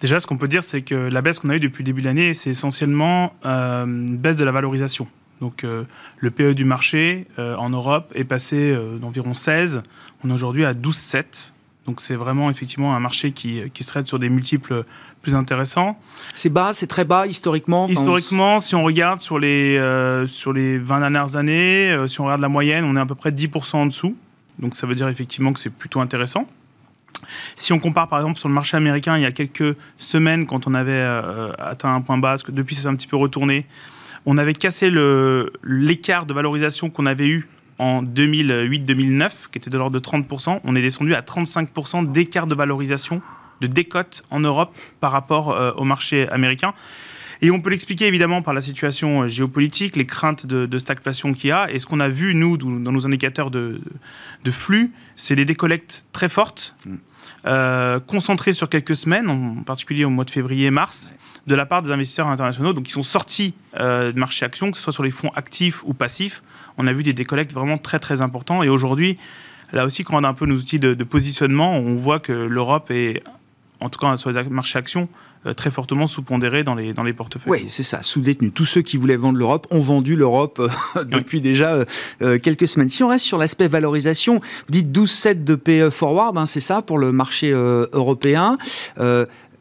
Déjà, 0.00 0.20
ce 0.20 0.26
qu'on 0.26 0.36
peut 0.36 0.48
dire, 0.48 0.62
c'est 0.62 0.82
que 0.82 0.94
la 0.94 1.22
baisse 1.22 1.38
qu'on 1.38 1.50
a 1.50 1.56
eue 1.56 1.60
depuis 1.60 1.82
le 1.82 1.86
début 1.86 2.00
de 2.00 2.06
l'année, 2.06 2.34
c'est 2.34 2.50
essentiellement 2.50 3.34
euh, 3.44 3.84
une 3.84 4.16
baisse 4.16 4.36
de 4.36 4.44
la 4.44 4.52
valorisation. 4.52 5.06
Donc 5.40 5.64
euh, 5.64 5.84
le 6.18 6.30
PE 6.30 6.54
du 6.54 6.64
marché 6.64 7.26
euh, 7.38 7.56
en 7.56 7.70
Europe 7.70 8.12
est 8.14 8.24
passé 8.24 8.76
d'environ 9.00 9.34
16, 9.34 9.82
on 10.22 10.30
est 10.30 10.32
aujourd'hui 10.32 10.64
à 10.64 10.74
12,7. 10.74 11.52
Donc 11.86 12.00
c'est 12.00 12.14
vraiment 12.14 12.50
effectivement 12.50 12.96
un 12.96 13.00
marché 13.00 13.32
qui, 13.32 13.62
qui 13.74 13.82
se 13.82 13.88
traite 13.88 14.08
sur 14.08 14.18
des 14.18 14.30
multiples 14.30 14.84
plus 15.20 15.34
intéressants. 15.34 15.98
C'est 16.34 16.48
bas, 16.48 16.72
c'est 16.72 16.86
très 16.86 17.04
bas 17.04 17.26
historiquement 17.26 17.88
Historiquement, 17.88 18.58
si 18.58 18.74
on 18.74 18.84
regarde 18.84 19.20
sur 19.20 19.38
les, 19.38 19.78
sur 20.26 20.54
les 20.54 20.78
20 20.78 21.00
dernières 21.00 21.36
années, 21.36 21.94
si 22.08 22.22
on 22.22 22.24
regarde 22.24 22.40
la 22.40 22.48
moyenne, 22.48 22.84
on 22.84 22.96
est 22.96 23.00
à 23.00 23.06
peu 23.06 23.14
près 23.14 23.32
10% 23.32 23.76
en 23.76 23.86
dessous. 23.86 24.16
Donc 24.58 24.74
ça 24.74 24.86
veut 24.86 24.94
dire 24.94 25.08
effectivement 25.08 25.52
que 25.52 25.60
c'est 25.60 25.70
plutôt 25.70 26.00
intéressant. 26.00 26.46
Si 27.56 27.72
on 27.72 27.78
compare 27.78 28.08
par 28.08 28.18
exemple 28.18 28.38
sur 28.38 28.48
le 28.48 28.54
marché 28.54 28.76
américain, 28.76 29.16
il 29.16 29.22
y 29.22 29.26
a 29.26 29.32
quelques 29.32 29.76
semaines, 29.98 30.46
quand 30.46 30.66
on 30.66 30.74
avait 30.74 30.92
euh, 30.92 31.52
atteint 31.58 31.94
un 31.94 32.00
point 32.00 32.18
bas, 32.18 32.36
que 32.38 32.52
depuis 32.52 32.74
c'est 32.74 32.86
un 32.88 32.94
petit 32.94 33.06
peu 33.06 33.16
retourné, 33.16 33.66
on 34.26 34.38
avait 34.38 34.54
cassé 34.54 34.90
l'écart 35.62 36.26
de 36.26 36.32
valorisation 36.32 36.88
qu'on 36.90 37.06
avait 37.06 37.28
eu 37.28 37.48
en 37.78 38.02
2008-2009, 38.02 39.30
qui 39.50 39.58
était 39.58 39.70
de 39.70 39.76
l'ordre 39.76 39.98
de 39.98 40.04
30%. 40.04 40.60
On 40.64 40.76
est 40.76 40.82
descendu 40.82 41.14
à 41.14 41.20
35% 41.20 42.10
d'écart 42.10 42.46
de 42.46 42.54
valorisation, 42.54 43.20
de 43.60 43.66
décote 43.66 44.22
en 44.30 44.40
Europe 44.40 44.74
par 45.00 45.12
rapport 45.12 45.50
euh, 45.50 45.72
au 45.72 45.84
marché 45.84 46.28
américain. 46.30 46.74
Et 47.42 47.50
on 47.50 47.60
peut 47.60 47.70
l'expliquer 47.70 48.06
évidemment 48.06 48.40
par 48.42 48.54
la 48.54 48.60
situation 48.60 49.22
euh, 49.22 49.28
géopolitique, 49.28 49.96
les 49.96 50.06
craintes 50.06 50.46
de, 50.46 50.78
stagflation 50.78 51.32
qu'il 51.34 51.50
y 51.50 51.52
a. 51.52 51.70
Et 51.70 51.78
ce 51.78 51.86
qu'on 51.86 52.00
a 52.00 52.08
vu, 52.08 52.34
nous, 52.34 52.56
dans 52.56 52.92
nos 52.92 53.06
indicateurs 53.06 53.50
de, 53.50 53.80
flux, 54.50 54.92
c'est 55.16 55.36
des 55.36 55.44
décollectes 55.44 56.06
très 56.12 56.28
fortes, 56.28 56.74
mm. 56.86 56.94
Euh, 57.46 58.00
concentrées 58.00 58.52
sur 58.52 58.68
quelques 58.68 58.96
semaines, 58.96 59.28
en 59.28 59.62
particulier 59.62 60.04
au 60.04 60.10
mois 60.10 60.24
de 60.24 60.30
février 60.30 60.66
et 60.66 60.70
mars, 60.70 61.12
de 61.46 61.54
la 61.54 61.66
part 61.66 61.82
des 61.82 61.90
investisseurs 61.90 62.28
internationaux, 62.28 62.72
donc 62.72 62.84
qui 62.84 62.92
sont 62.92 63.02
sortis 63.02 63.54
euh, 63.78 64.12
de 64.12 64.18
marché 64.18 64.44
action, 64.44 64.70
que 64.70 64.76
ce 64.76 64.82
soit 64.82 64.92
sur 64.92 65.02
les 65.02 65.10
fonds 65.10 65.30
actifs 65.34 65.82
ou 65.84 65.94
passifs. 65.94 66.42
On 66.78 66.86
a 66.86 66.92
vu 66.92 67.02
des 67.02 67.12
décollectes 67.12 67.52
vraiment 67.52 67.76
très 67.76 67.98
très 67.98 68.20
importants. 68.20 68.62
Et 68.62 68.68
aujourd'hui, 68.68 69.18
là 69.72 69.84
aussi, 69.84 70.04
quand 70.04 70.16
on 70.16 70.24
a 70.24 70.28
un 70.28 70.34
peu 70.34 70.46
nos 70.46 70.56
outils 70.56 70.78
de, 70.78 70.94
de 70.94 71.04
positionnement, 71.04 71.76
on 71.76 71.96
voit 71.96 72.18
que 72.18 72.32
l'Europe 72.32 72.90
est, 72.90 73.22
en 73.80 73.88
tout 73.88 73.98
cas 73.98 74.16
sur 74.16 74.30
les 74.30 74.42
marchés 74.44 74.78
actions, 74.78 75.08
très 75.52 75.70
fortement 75.70 76.06
sous-pondéré 76.06 76.64
dans 76.64 76.74
les, 76.74 76.92
dans 76.92 77.02
les 77.02 77.12
portefeuilles. 77.12 77.62
Oui, 77.62 77.64
c'est 77.68 77.82
ça, 77.82 78.02
sous-détenu. 78.02 78.50
Tous 78.50 78.64
ceux 78.64 78.82
qui 78.82 78.96
voulaient 78.96 79.16
vendre 79.16 79.38
l'Europe 79.38 79.66
ont 79.70 79.80
vendu 79.80 80.16
l'Europe 80.16 80.60
euh, 80.60 81.04
depuis 81.04 81.40
déjà 81.40 81.84
euh, 82.22 82.38
quelques 82.38 82.68
semaines. 82.68 82.90
Si 82.90 83.02
on 83.02 83.08
reste 83.08 83.24
sur 83.24 83.38
l'aspect 83.38 83.68
valorisation, 83.68 84.36
vous 84.36 84.70
dites 84.70 84.90
12,7 84.96 85.44
de 85.44 85.54
PE 85.54 85.90
forward, 85.90 86.38
hein, 86.38 86.46
c'est 86.46 86.60
ça, 86.60 86.82
pour 86.82 86.98
le 86.98 87.12
marché 87.12 87.50
européen 87.50 88.58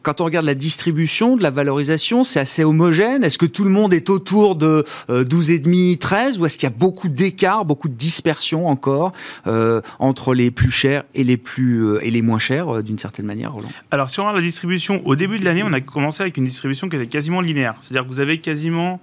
quand 0.03 0.21
on 0.21 0.25
regarde 0.25 0.45
la 0.45 0.53
distribution 0.53 1.35
de 1.37 1.43
la 1.43 1.49
valorisation, 1.49 2.23
c'est 2.23 2.39
assez 2.39 2.63
homogène. 2.63 3.23
Est-ce 3.23 3.37
que 3.37 3.45
tout 3.45 3.63
le 3.63 3.69
monde 3.69 3.93
est 3.93 4.09
autour 4.09 4.55
de 4.55 4.85
12,5, 5.09 5.93
euh, 5.93 5.97
13 5.97 6.39
ou 6.39 6.45
est-ce 6.45 6.57
qu'il 6.57 6.69
y 6.69 6.71
a 6.71 6.75
beaucoup 6.75 7.07
d'écart, 7.07 7.65
beaucoup 7.65 7.87
de 7.87 7.95
dispersion 7.95 8.67
encore 8.67 9.13
euh, 9.47 9.81
entre 9.99 10.33
les 10.33 10.51
plus 10.51 10.71
chers 10.71 11.03
et 11.15 11.23
les 11.23 11.37
plus 11.37 11.85
euh, 11.85 12.05
et 12.05 12.11
les 12.11 12.21
moins 12.21 12.39
chers 12.39 12.83
d'une 12.83 12.99
certaine 12.99 13.25
manière, 13.25 13.53
Roland? 13.53 13.69
Alors 13.91 14.09
si 14.09 14.19
on 14.19 14.23
regarde 14.23 14.37
la 14.37 14.43
distribution, 14.43 15.01
au 15.05 15.15
début 15.15 15.39
de 15.39 15.45
l'année, 15.45 15.63
on 15.65 15.73
a 15.73 15.79
commencé 15.79 16.21
avec 16.21 16.37
une 16.37 16.45
distribution 16.45 16.89
qui 16.89 16.97
était 16.97 17.07
quasiment 17.07 17.39
linéaire. 17.39 17.75
C'est-à-dire 17.79 18.03
que 18.03 18.09
vous 18.09 18.19
avez 18.19 18.39
quasiment 18.39 18.99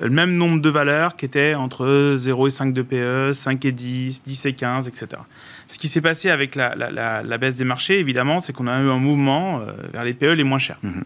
le 0.00 0.10
même 0.10 0.34
nombre 0.34 0.62
de 0.62 0.70
valeurs 0.70 1.16
qui 1.16 1.24
étaient 1.24 1.54
entre 1.54 2.14
0 2.16 2.46
et 2.46 2.50
5 2.50 2.72
de 2.72 2.82
PE, 2.82 3.32
5 3.34 3.64
et 3.64 3.72
10, 3.72 4.22
10 4.24 4.46
et 4.46 4.52
15, 4.52 4.88
etc. 4.88 5.08
Ce 5.68 5.78
qui 5.78 5.88
s'est 5.88 6.00
passé 6.00 6.30
avec 6.30 6.54
la, 6.54 7.38
baisse 7.38 7.56
des 7.56 7.64
marchés, 7.64 7.98
évidemment, 7.98 8.40
c'est 8.40 8.54
qu'on 8.54 8.66
a 8.66 8.80
eu 8.80 8.88
un 8.88 8.98
mouvement 8.98 9.60
euh, 9.60 9.72
vers 9.92 10.02
les 10.02 10.14
PE 10.14 10.32
les 10.32 10.44
moins 10.44 10.58
chers. 10.58 10.78
Mhm. 10.82 11.04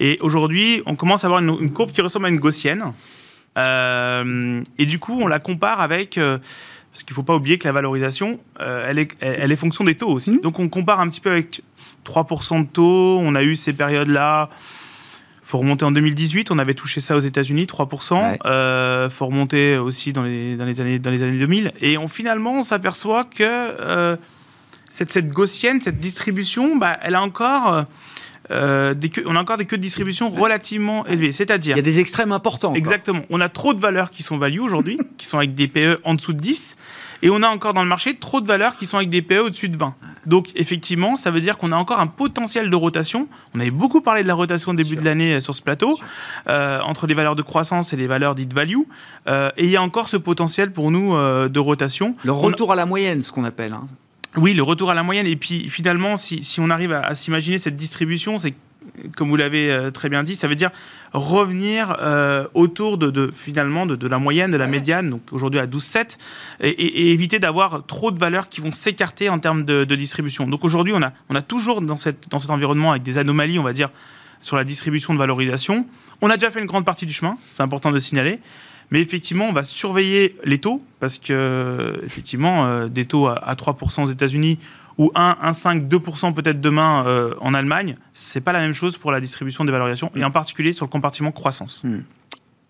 Et 0.00 0.18
aujourd'hui, 0.20 0.82
on 0.84 0.94
commence 0.96 1.24
à 1.24 1.28
avoir 1.28 1.40
une, 1.40 1.72
courbe 1.72 1.92
qui 1.92 2.02
ressemble 2.02 2.26
à 2.26 2.28
une 2.28 2.38
gaussienne. 2.38 2.92
Euh, 3.56 4.62
et 4.78 4.86
du 4.86 4.98
coup, 4.98 5.18
on 5.20 5.26
la 5.26 5.38
compare 5.38 5.80
avec... 5.80 6.18
Euh, 6.18 6.38
parce 6.90 7.04
qu'il 7.04 7.12
ne 7.12 7.16
faut 7.16 7.22
pas 7.22 7.34
oublier 7.34 7.56
que 7.56 7.66
la 7.66 7.72
valorisation, 7.72 8.38
elle, 8.60 8.98
est, 8.98 9.16
elle, 9.20 9.50
est 9.50 9.56
fonction 9.56 9.82
des 9.82 9.94
taux 9.94 10.10
aussi. 10.10 10.32
Mhm. 10.32 10.40
Donc 10.40 10.58
on 10.58 10.68
compare 10.68 11.00
un 11.00 11.08
petit 11.08 11.22
peu 11.22 11.30
avec 11.30 11.62
3% 12.04 12.64
de 12.64 12.68
taux. 12.68 13.18
On 13.18 13.34
a 13.34 13.42
eu 13.42 13.56
ces 13.56 13.72
périodes-là 13.72 14.50
faut 15.52 15.58
remonter 15.58 15.84
en 15.84 15.92
2018, 15.92 16.50
on 16.50 16.58
avait 16.58 16.72
touché 16.72 17.02
ça 17.02 17.14
aux 17.14 17.20
États-Unis, 17.20 17.66
3%. 17.66 18.38
Il 18.42 18.46
euh, 18.46 19.10
faut 19.10 19.26
remonter 19.26 19.76
aussi 19.76 20.14
dans 20.14 20.22
les, 20.22 20.56
dans 20.56 20.64
les, 20.64 20.80
années, 20.80 20.98
dans 20.98 21.10
les 21.10 21.22
années 21.22 21.38
2000. 21.38 21.72
Et 21.82 21.98
on, 21.98 22.08
finalement, 22.08 22.54
on 22.54 22.62
s'aperçoit 22.62 23.24
que 23.24 23.42
euh, 23.42 24.16
cette, 24.88 25.12
cette 25.12 25.28
gaussienne, 25.28 25.82
cette 25.82 25.98
distribution, 25.98 26.76
bah, 26.76 26.98
elle 27.02 27.14
a 27.14 27.22
encore. 27.22 27.84
Euh, 28.52 28.94
des 28.94 29.10
on 29.26 29.36
a 29.36 29.40
encore 29.40 29.56
des 29.56 29.64
queues 29.64 29.76
de 29.76 29.82
distribution 29.82 30.30
relativement 30.30 31.06
élevées. 31.06 31.32
C'est-à-dire. 31.32 31.76
Il 31.76 31.78
y 31.78 31.80
a 31.80 31.82
des 31.82 32.00
extrêmes 32.00 32.32
importants. 32.32 32.74
Exactement. 32.74 33.22
On 33.30 33.40
a 33.40 33.48
trop 33.48 33.74
de 33.74 33.80
valeurs 33.80 34.10
qui 34.10 34.22
sont 34.22 34.38
value 34.38 34.60
aujourd'hui, 34.60 34.98
qui 35.16 35.26
sont 35.26 35.38
avec 35.38 35.54
des 35.54 35.68
PE 35.68 36.00
en 36.04 36.14
dessous 36.14 36.32
de 36.32 36.40
10. 36.40 36.76
Et 37.22 37.30
on 37.30 37.42
a 37.42 37.48
encore 37.48 37.72
dans 37.72 37.82
le 37.82 37.88
marché 37.88 38.16
trop 38.16 38.40
de 38.40 38.46
valeurs 38.46 38.76
qui 38.76 38.86
sont 38.86 38.96
avec 38.96 39.08
des 39.08 39.22
PE 39.22 39.38
au-dessus 39.38 39.68
de 39.68 39.76
20. 39.76 39.94
Donc 40.26 40.48
effectivement, 40.56 41.16
ça 41.16 41.30
veut 41.30 41.40
dire 41.40 41.56
qu'on 41.56 41.72
a 41.72 41.76
encore 41.76 42.00
un 42.00 42.08
potentiel 42.08 42.68
de 42.68 42.76
rotation. 42.76 43.28
On 43.54 43.60
avait 43.60 43.70
beaucoup 43.70 44.00
parlé 44.00 44.22
de 44.22 44.28
la 44.28 44.34
rotation 44.34 44.72
au 44.72 44.74
début 44.74 44.96
de 44.96 45.04
l'année 45.04 45.34
euh, 45.34 45.40
sur 45.40 45.54
ce 45.54 45.62
plateau, 45.62 45.98
euh, 46.48 46.80
entre 46.80 47.06
les 47.06 47.14
valeurs 47.14 47.36
de 47.36 47.42
croissance 47.42 47.92
et 47.92 47.96
les 47.96 48.08
valeurs 48.08 48.34
dites 48.34 48.52
value. 48.52 48.80
Euh, 49.28 49.50
et 49.56 49.64
il 49.64 49.70
y 49.70 49.76
a 49.76 49.82
encore 49.82 50.08
ce 50.08 50.16
potentiel 50.16 50.72
pour 50.72 50.90
nous 50.90 51.12
de 51.12 51.60
rotation. 51.60 52.16
Le 52.24 52.32
retour 52.32 52.72
à 52.72 52.76
la 52.76 52.86
moyenne, 52.86 53.22
ce 53.22 53.30
qu'on 53.30 53.44
appelle. 53.44 53.72
Hein. 53.72 53.86
Oui, 54.36 54.54
le 54.54 54.62
retour 54.62 54.90
à 54.90 54.94
la 54.94 55.02
moyenne. 55.02 55.26
Et 55.26 55.36
puis 55.36 55.68
finalement, 55.68 56.16
si, 56.16 56.42
si 56.42 56.60
on 56.60 56.70
arrive 56.70 56.92
à, 56.92 57.00
à 57.00 57.14
s'imaginer 57.14 57.58
cette 57.58 57.76
distribution, 57.76 58.38
c'est 58.38 58.54
comme 59.16 59.28
vous 59.28 59.36
l'avez 59.36 59.70
euh, 59.70 59.90
très 59.90 60.08
bien 60.08 60.22
dit, 60.22 60.34
ça 60.34 60.48
veut 60.48 60.54
dire 60.54 60.70
revenir 61.12 61.96
euh, 62.00 62.46
autour 62.54 62.98
de, 62.98 63.30
finalement 63.32 63.86
de, 63.86 64.08
la 64.08 64.18
moyenne, 64.18 64.50
de 64.50 64.56
la 64.56 64.66
médiane, 64.66 65.10
donc 65.10 65.20
aujourd'hui 65.32 65.60
à 65.60 65.66
12,7, 65.66 66.16
et, 66.60 66.68
et, 66.68 67.12
éviter 67.12 67.38
d'avoir 67.38 67.84
trop 67.86 68.10
de 68.10 68.18
valeurs 68.18 68.48
qui 68.48 68.60
vont 68.60 68.72
s'écarter 68.72 69.28
en 69.28 69.38
termes 69.38 69.64
de, 69.64 69.84
distribution. 69.94 70.46
Donc 70.46 70.64
aujourd'hui, 70.64 70.94
on 70.96 71.02
a, 71.02 71.12
on 71.28 71.34
a 71.34 71.42
toujours 71.42 71.82
dans, 71.82 71.96
cette, 71.96 72.28
dans 72.30 72.40
cet 72.40 72.50
environnement 72.50 72.92
avec 72.92 73.02
des 73.02 73.18
anomalies, 73.18 73.58
on 73.58 73.62
va 73.62 73.72
dire, 73.72 73.90
sur 74.40 74.56
la 74.56 74.64
distribution 74.64 75.12
de 75.12 75.18
valorisation. 75.18 75.86
On 76.22 76.30
a 76.30 76.36
déjà 76.36 76.50
fait 76.50 76.60
une 76.60 76.66
grande 76.66 76.84
partie 76.84 77.06
du 77.06 77.12
chemin, 77.12 77.36
c'est 77.50 77.62
important 77.62 77.90
de 77.90 77.98
signaler. 77.98 78.40
Mais 78.92 79.00
effectivement, 79.00 79.46
on 79.48 79.52
va 79.52 79.64
surveiller 79.64 80.36
les 80.44 80.58
taux, 80.58 80.82
parce 81.00 81.18
que, 81.18 82.00
effectivement, 82.04 82.66
euh, 82.66 82.86
des 82.86 83.06
taux 83.06 83.26
à, 83.26 83.34
à 83.34 83.54
3% 83.54 84.04
aux 84.04 84.06
États-Unis 84.06 84.58
ou 84.98 85.10
1, 85.14 85.36
1,5, 85.42 85.88
2% 85.88 86.34
peut-être 86.34 86.60
demain 86.60 87.04
euh, 87.06 87.34
en 87.40 87.54
Allemagne, 87.54 87.96
c'est 88.14 88.40
pas 88.40 88.52
la 88.52 88.60
même 88.60 88.74
chose 88.74 88.96
pour 88.96 89.12
la 89.12 89.20
distribution 89.20 89.64
des 89.64 89.72
valorisations, 89.72 90.10
et 90.14 90.24
en 90.24 90.30
particulier 90.30 90.72
sur 90.72 90.84
le 90.86 90.90
compartiment 90.90 91.32
croissance. 91.32 91.82
Hmm. 91.84 92.00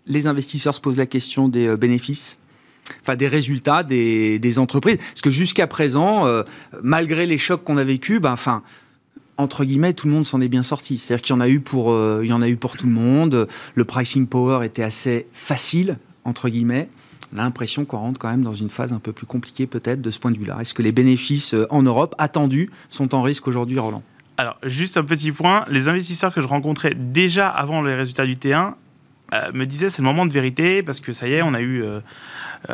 Les 0.07 0.27
investisseurs 0.27 0.75
se 0.75 0.81
posent 0.81 0.97
la 0.97 1.07
question 1.07 1.49
des 1.49 1.67
euh, 1.67 1.77
bénéfices 1.77 2.39
enfin 3.03 3.15
des 3.15 3.29
résultats 3.29 3.85
des, 3.85 4.41
des 4.41 4.59
entreprises. 4.59 4.97
Parce 4.97 5.21
que 5.21 5.31
jusqu'à 5.31 5.67
présent, 5.67 6.27
euh, 6.27 6.43
malgré 6.83 7.27
les 7.27 7.39
chocs 7.39 7.63
qu'on 7.63 7.77
a 7.77 7.85
vécus, 7.85 8.21
ben, 8.21 8.33
enfin, 8.33 8.63
entre 9.39 9.65
guillemets, 9.65 9.93
tout 9.93 10.09
le 10.09 10.13
monde 10.13 10.27
s'en 10.27 10.41
est 10.41 10.49
bien 10.49 10.65
sorti. 10.65 10.99
C'est-à-dire 10.99 11.23
qu'il 11.23 11.35
y 11.35 11.39
en 11.39 11.41
a 11.41 11.49
eu 11.49 11.61
pour, 11.61 11.97
il 12.23 12.29
y 12.29 12.33
en 12.33 12.43
a 12.43 12.49
eu 12.49 12.57
pour 12.57 12.77
tout 12.77 12.87
le 12.87 12.93
monde. 12.93 13.47
Le 13.75 13.85
pricing 13.85 14.27
power 14.27 14.67
était 14.67 14.83
assez 14.83 15.27
facile 15.33 15.97
entre 16.25 16.49
guillemets 16.49 16.89
l'impression 17.35 17.85
qu'on 17.85 17.99
rentre 17.99 18.19
quand 18.19 18.31
même 18.31 18.43
dans 18.43 18.55
une 18.55 18.71
phase 18.71 18.93
un 18.93 18.99
peu 18.99 19.13
plus 19.13 19.27
compliquée 19.27 19.67
peut-être 19.67 20.01
de 20.01 20.11
ce 20.11 20.19
point 20.19 20.31
de 20.31 20.39
vue-là. 20.39 20.59
Est-ce 20.61 20.75
que 20.75 20.83
les 20.83 20.93
bénéfices 20.93 21.55
euh, 21.55 21.67
en 21.71 21.83
Europe 21.83 22.15
attendus 22.19 22.71
sont 22.89 23.15
en 23.15 23.23
risque 23.23 23.49
aujourd'hui, 23.49 23.79
Roland? 23.79 24.03
Alors, 24.39 24.57
juste 24.65 24.97
un 24.97 25.05
petit 25.05 25.33
point, 25.33 25.65
les 25.69 25.89
investisseurs 25.89 26.35
que 26.35 26.41
je 26.41 26.47
rencontrais 26.47 26.95
déjà 26.95 27.49
avant 27.49 27.83
les 27.83 27.95
résultats 27.95 28.27
du 28.27 28.35
T1 28.35 28.75
euh, 29.35 29.53
me 29.55 29.65
disaient 29.65 29.89
c'est 29.89 30.03
le 30.03 30.07
moment 30.07 30.27
de 30.27 30.33
vérité 30.33 30.83
parce 30.83 31.01
que 31.01 31.13
ça 31.13 31.29
y 31.29 31.35
est, 31.35 31.43
on 31.43 31.55
a 31.55 31.61
eu, 31.61 31.83
euh, 31.83 32.01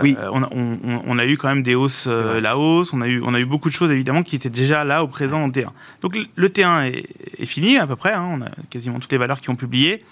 oui. 0.02 0.16
on, 0.32 1.18
a 1.18 1.26
eu 1.26 1.36
quand 1.36 1.48
même 1.48 1.62
des 1.62 1.74
hausses, 1.74 2.06
la 2.06 2.58
hausse, 2.58 2.92
on 2.92 3.00
a, 3.00 3.06
eu, 3.08 3.22
on 3.24 3.34
a 3.34 3.40
eu 3.40 3.44
beaucoup 3.44 3.68
de 3.68 3.74
choses 3.74 3.90
évidemment 3.90 4.22
qui 4.22 4.36
étaient 4.36 4.50
déjà 4.50 4.84
là 4.84 5.04
au 5.04 5.08
présent 5.08 5.42
en 5.42 5.50
T1. 5.50 5.68
Donc 6.02 6.16
le 6.34 6.48
T1 6.48 6.92
est, 7.38 7.44
fini 7.44 7.76
à 7.76 7.86
peu 7.86 7.96
près, 7.96 8.12
hein, 8.12 8.28
on 8.32 8.42
a 8.42 8.48
quasiment 8.70 8.98
toutes 8.98 9.12
les 9.12 9.18
valeurs 9.18 9.40
qui 9.40 9.50
ont 9.50 9.56
publié. 9.56 10.04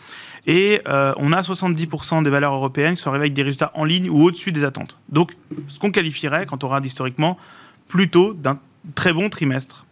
Et 0.47 0.81
on 0.87 1.33
a 1.33 1.41
70% 1.41 2.23
des 2.23 2.31
valeurs 2.31 2.55
européennes 2.55 2.95
qui 2.95 3.03
sont 3.03 3.11
arrivées 3.11 3.25
avec 3.25 3.35
des 3.35 3.43
résultats 3.43 3.71
en 3.75 3.85
ligne 3.85 4.09
ou 4.09 4.23
au-dessus 4.23 4.53
des 4.53 4.65
attentes. 4.65 4.99
Donc, 5.09 5.33
ce 5.69 5.79
qu'on 5.79 5.91
qualifierait, 5.91 6.47
quand 6.47 6.63
on 6.63 6.69
regarde 6.69 6.87
historiquement, 6.87 7.37
plutôt 7.89 8.33
d'un 8.33 8.59
très 8.95 9.13
bon 9.13 9.29
trimestre. 9.29 9.87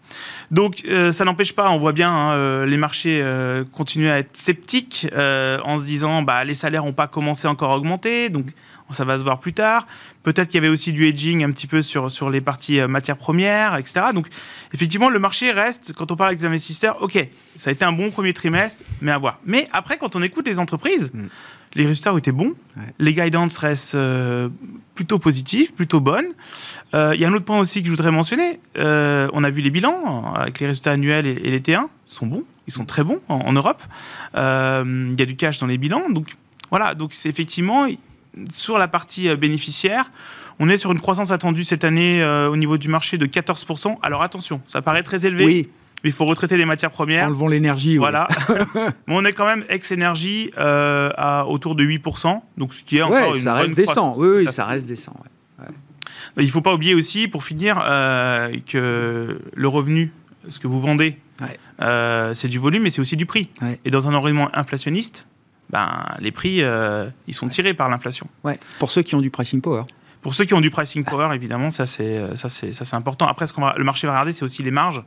Donc 0.51 0.87
ça 1.11 1.25
n'empêche 1.25 1.53
pas, 1.55 1.71
on 1.71 1.79
voit 1.79 1.93
bien 1.93 2.13
hein, 2.13 2.67
les 2.67 2.77
marchés 2.77 3.25
continuer 3.73 4.11
à 4.11 4.19
être 4.21 4.37
sceptiques 4.37 5.09
en 5.15 5.79
se 5.79 5.85
disant 5.85 6.23
bah, 6.23 6.45
les 6.45 6.55
salaires 6.55 6.85
n'ont 6.85 6.93
pas 6.93 7.09
commencé 7.09 7.49
encore 7.49 7.73
à 7.73 7.77
augmenter, 7.77 8.29
donc 8.29 8.47
ça 8.91 9.05
va 9.05 9.19
se 9.19 9.23
voir 9.23 9.41
plus 9.41 9.53
tard. 9.53 9.87
Peut-être 10.23 10.49
qu'il 10.49 10.57
y 10.57 10.65
avait 10.65 10.73
aussi 10.73 10.93
du 10.93 11.07
hedging 11.07 11.45
un 11.45 11.51
petit 11.51 11.67
peu 11.67 11.83
sur, 11.83 12.11
sur 12.11 12.31
les 12.31 12.41
parties 12.41 12.81
euh, 12.81 12.89
matières 12.89 13.17
premières, 13.17 13.77
etc. 13.77 14.07
Donc, 14.15 14.29
effectivement, 14.73 15.11
le 15.11 15.19
marché 15.19 15.51
reste, 15.51 15.93
quand 15.97 16.13
on 16.13 16.17
parle 16.17 16.29
avec 16.31 16.41
les 16.41 16.47
investisseurs, 16.47 17.01
OK, 17.03 17.19
ça 17.57 17.71
a 17.71 17.73
été 17.73 17.85
un 17.85 17.93
bon 17.93 18.11
premier 18.11 18.33
trimestre, 18.33 18.85
mais 19.01 19.13
à 19.13 19.19
voir. 19.19 19.39
Mais 19.47 19.69
après, 19.73 19.97
quand 19.97 20.17
on 20.17 20.23
écoute 20.23 20.47
les 20.47 20.59
entreprises, 20.59 21.11
mm. 21.13 21.27
les 21.75 21.87
résultats 21.87 22.15
ont 22.15 22.19
été 22.19 22.33
bons, 22.33 22.55
les 22.99 23.15
guidance 23.15 23.57
restent 23.59 23.95
euh, 23.95 24.49
plutôt 24.95 25.19
positifs, 25.19 25.75
plutôt 25.75 26.01
bonnes. 26.01 26.33
Euh, 26.95 27.13
il 27.15 27.21
y 27.21 27.25
a 27.25 27.29
un 27.29 27.33
autre 27.33 27.45
point 27.45 27.59
aussi 27.59 27.81
que 27.81 27.87
je 27.87 27.91
voudrais 27.91 28.13
mentionner. 28.13 28.61
on 28.77 29.45
a 29.45 29.51
vu 29.51 29.63
les 29.63 29.71
bilans 29.71 30.35
avec 30.35 30.61
les 30.61 30.67
résultats 30.67 30.93
annuels 30.93 31.27
et, 31.27 31.35
les 31.35 31.61
T1 31.61 31.87
sont 32.07 32.27
bons, 32.27 32.45
ils 32.67 32.73
sont 32.73 32.85
très 32.85 33.03
bons 33.03 33.21
en, 33.29 33.37
en 33.37 33.53
Europe. 33.53 33.83
Il 34.35 34.39
y 35.19 35.23
a 35.23 35.27
du 35.27 35.37
cash 35.37 35.59
dans 35.59 35.67
les 35.67 35.79
bilans, 35.79 36.11
donc 36.11 36.37
voilà, 36.71 36.95
donc 36.95 37.15
c'est 37.15 37.29
effectivement 37.29 37.87
sur 38.53 38.79
la 38.79 38.89
partie 38.89 39.29
euh, 39.29 39.37
bénéficiaire, 39.37 40.11
on 40.59 40.69
est 40.69 40.77
sur 40.77 40.93
une 40.93 41.01
croissance 41.01 41.31
attendue 41.31 41.65
cette 41.65 41.85
année 41.85 42.23
euh, 42.23 42.49
au 42.49 42.57
niveau 42.57 42.79
du 42.79 42.89
marché 42.89 43.19
de 43.19 43.27
14%. 43.27 43.97
Alors 44.03 44.23
attention, 44.23 44.61
ça 44.67 44.83
paraît 44.83 45.03
très 45.03 45.27
élevé. 45.27 45.45
Oui. 45.45 45.69
Mais 46.03 46.11
il 46.11 46.13
faut 46.13 46.27
retraiter 46.27 46.59
les 46.59 46.67
matières 46.67 46.91
premières. 46.91 47.27
Enlevons 47.27 47.49
l'énergie. 47.49 47.97
Voilà. 47.97 48.29
mais 48.75 48.93
on 49.09 49.25
est 49.25 49.33
quand 49.33 49.47
même 49.47 49.65
ex-énergie 49.69 50.51
euh, 50.59 51.11
à 51.17 51.47
autour 51.47 51.75
de 51.75 51.85
8%. 51.85 52.41
Donc 52.59 52.75
ce 52.75 52.85
qui 52.85 52.99
est 52.99 53.03
encore 53.03 53.31
ouais, 53.31 53.39
une 53.39 53.45
ça 53.45 53.55
reste 53.55 53.75
décent. 53.75 54.15
Oui, 54.17 54.29
oui, 54.29 54.53
ça 54.53 54.67
reste 54.67 54.87
décent. 54.87 55.15
Il 56.37 56.47
ne 56.47 56.51
faut 56.51 56.61
pas 56.61 56.75
oublier 56.75 56.97
aussi, 56.97 57.29
pour 57.29 57.45
finir, 57.45 57.77
que 57.77 59.41
le 59.55 59.69
revenu, 59.69 60.11
ce 60.49 60.59
que 60.59 60.67
vous 60.67 60.81
vendez, 60.81 61.17
c'est 62.35 62.49
du 62.49 62.59
volume, 62.59 62.83
mais 62.83 62.91
c'est 62.91 63.01
aussi 63.01 63.17
du 63.17 63.25
prix. 63.25 63.51
Et 63.85 63.91
dans 63.91 64.09
un 64.09 64.15
environnement 64.15 64.51
inflationniste, 64.53 65.27
ben, 65.71 66.05
les 66.21 66.31
prix, 66.31 66.63
euh, 66.63 67.09
ils 67.27 67.35
sont 67.35 67.49
tirés 67.49 67.75
par 67.75 67.89
l'inflation. 67.89 68.29
Ouais. 68.45 68.59
Pour 68.79 68.91
ceux 68.91 69.03
qui 69.03 69.15
ont 69.15 69.21
du 69.21 69.31
pricing 69.31 69.61
power. 69.61 69.83
Pour 70.23 70.35
ceux 70.35 70.45
qui 70.45 70.55
ont 70.55 70.61
du 70.61 70.71
pricing 70.71 71.05
power, 71.05 71.35
évidemment, 71.35 71.69
ça 71.71 71.85
c'est 71.85 72.35
ça 72.37 72.49
c'est 72.49 72.73
ça 72.73 72.87
c'est 72.87 72.97
important. 72.97 73.27
Après, 73.27 73.47
ce 73.47 73.53
qu'on 73.53 73.61
va, 73.61 73.75
le 73.77 73.85
marché 73.85 74.07
va 74.07 74.15
regarder, 74.15 74.33
c'est 74.33 74.45
aussi 74.45 74.63
les 74.63 74.71
marges. 74.71 75.03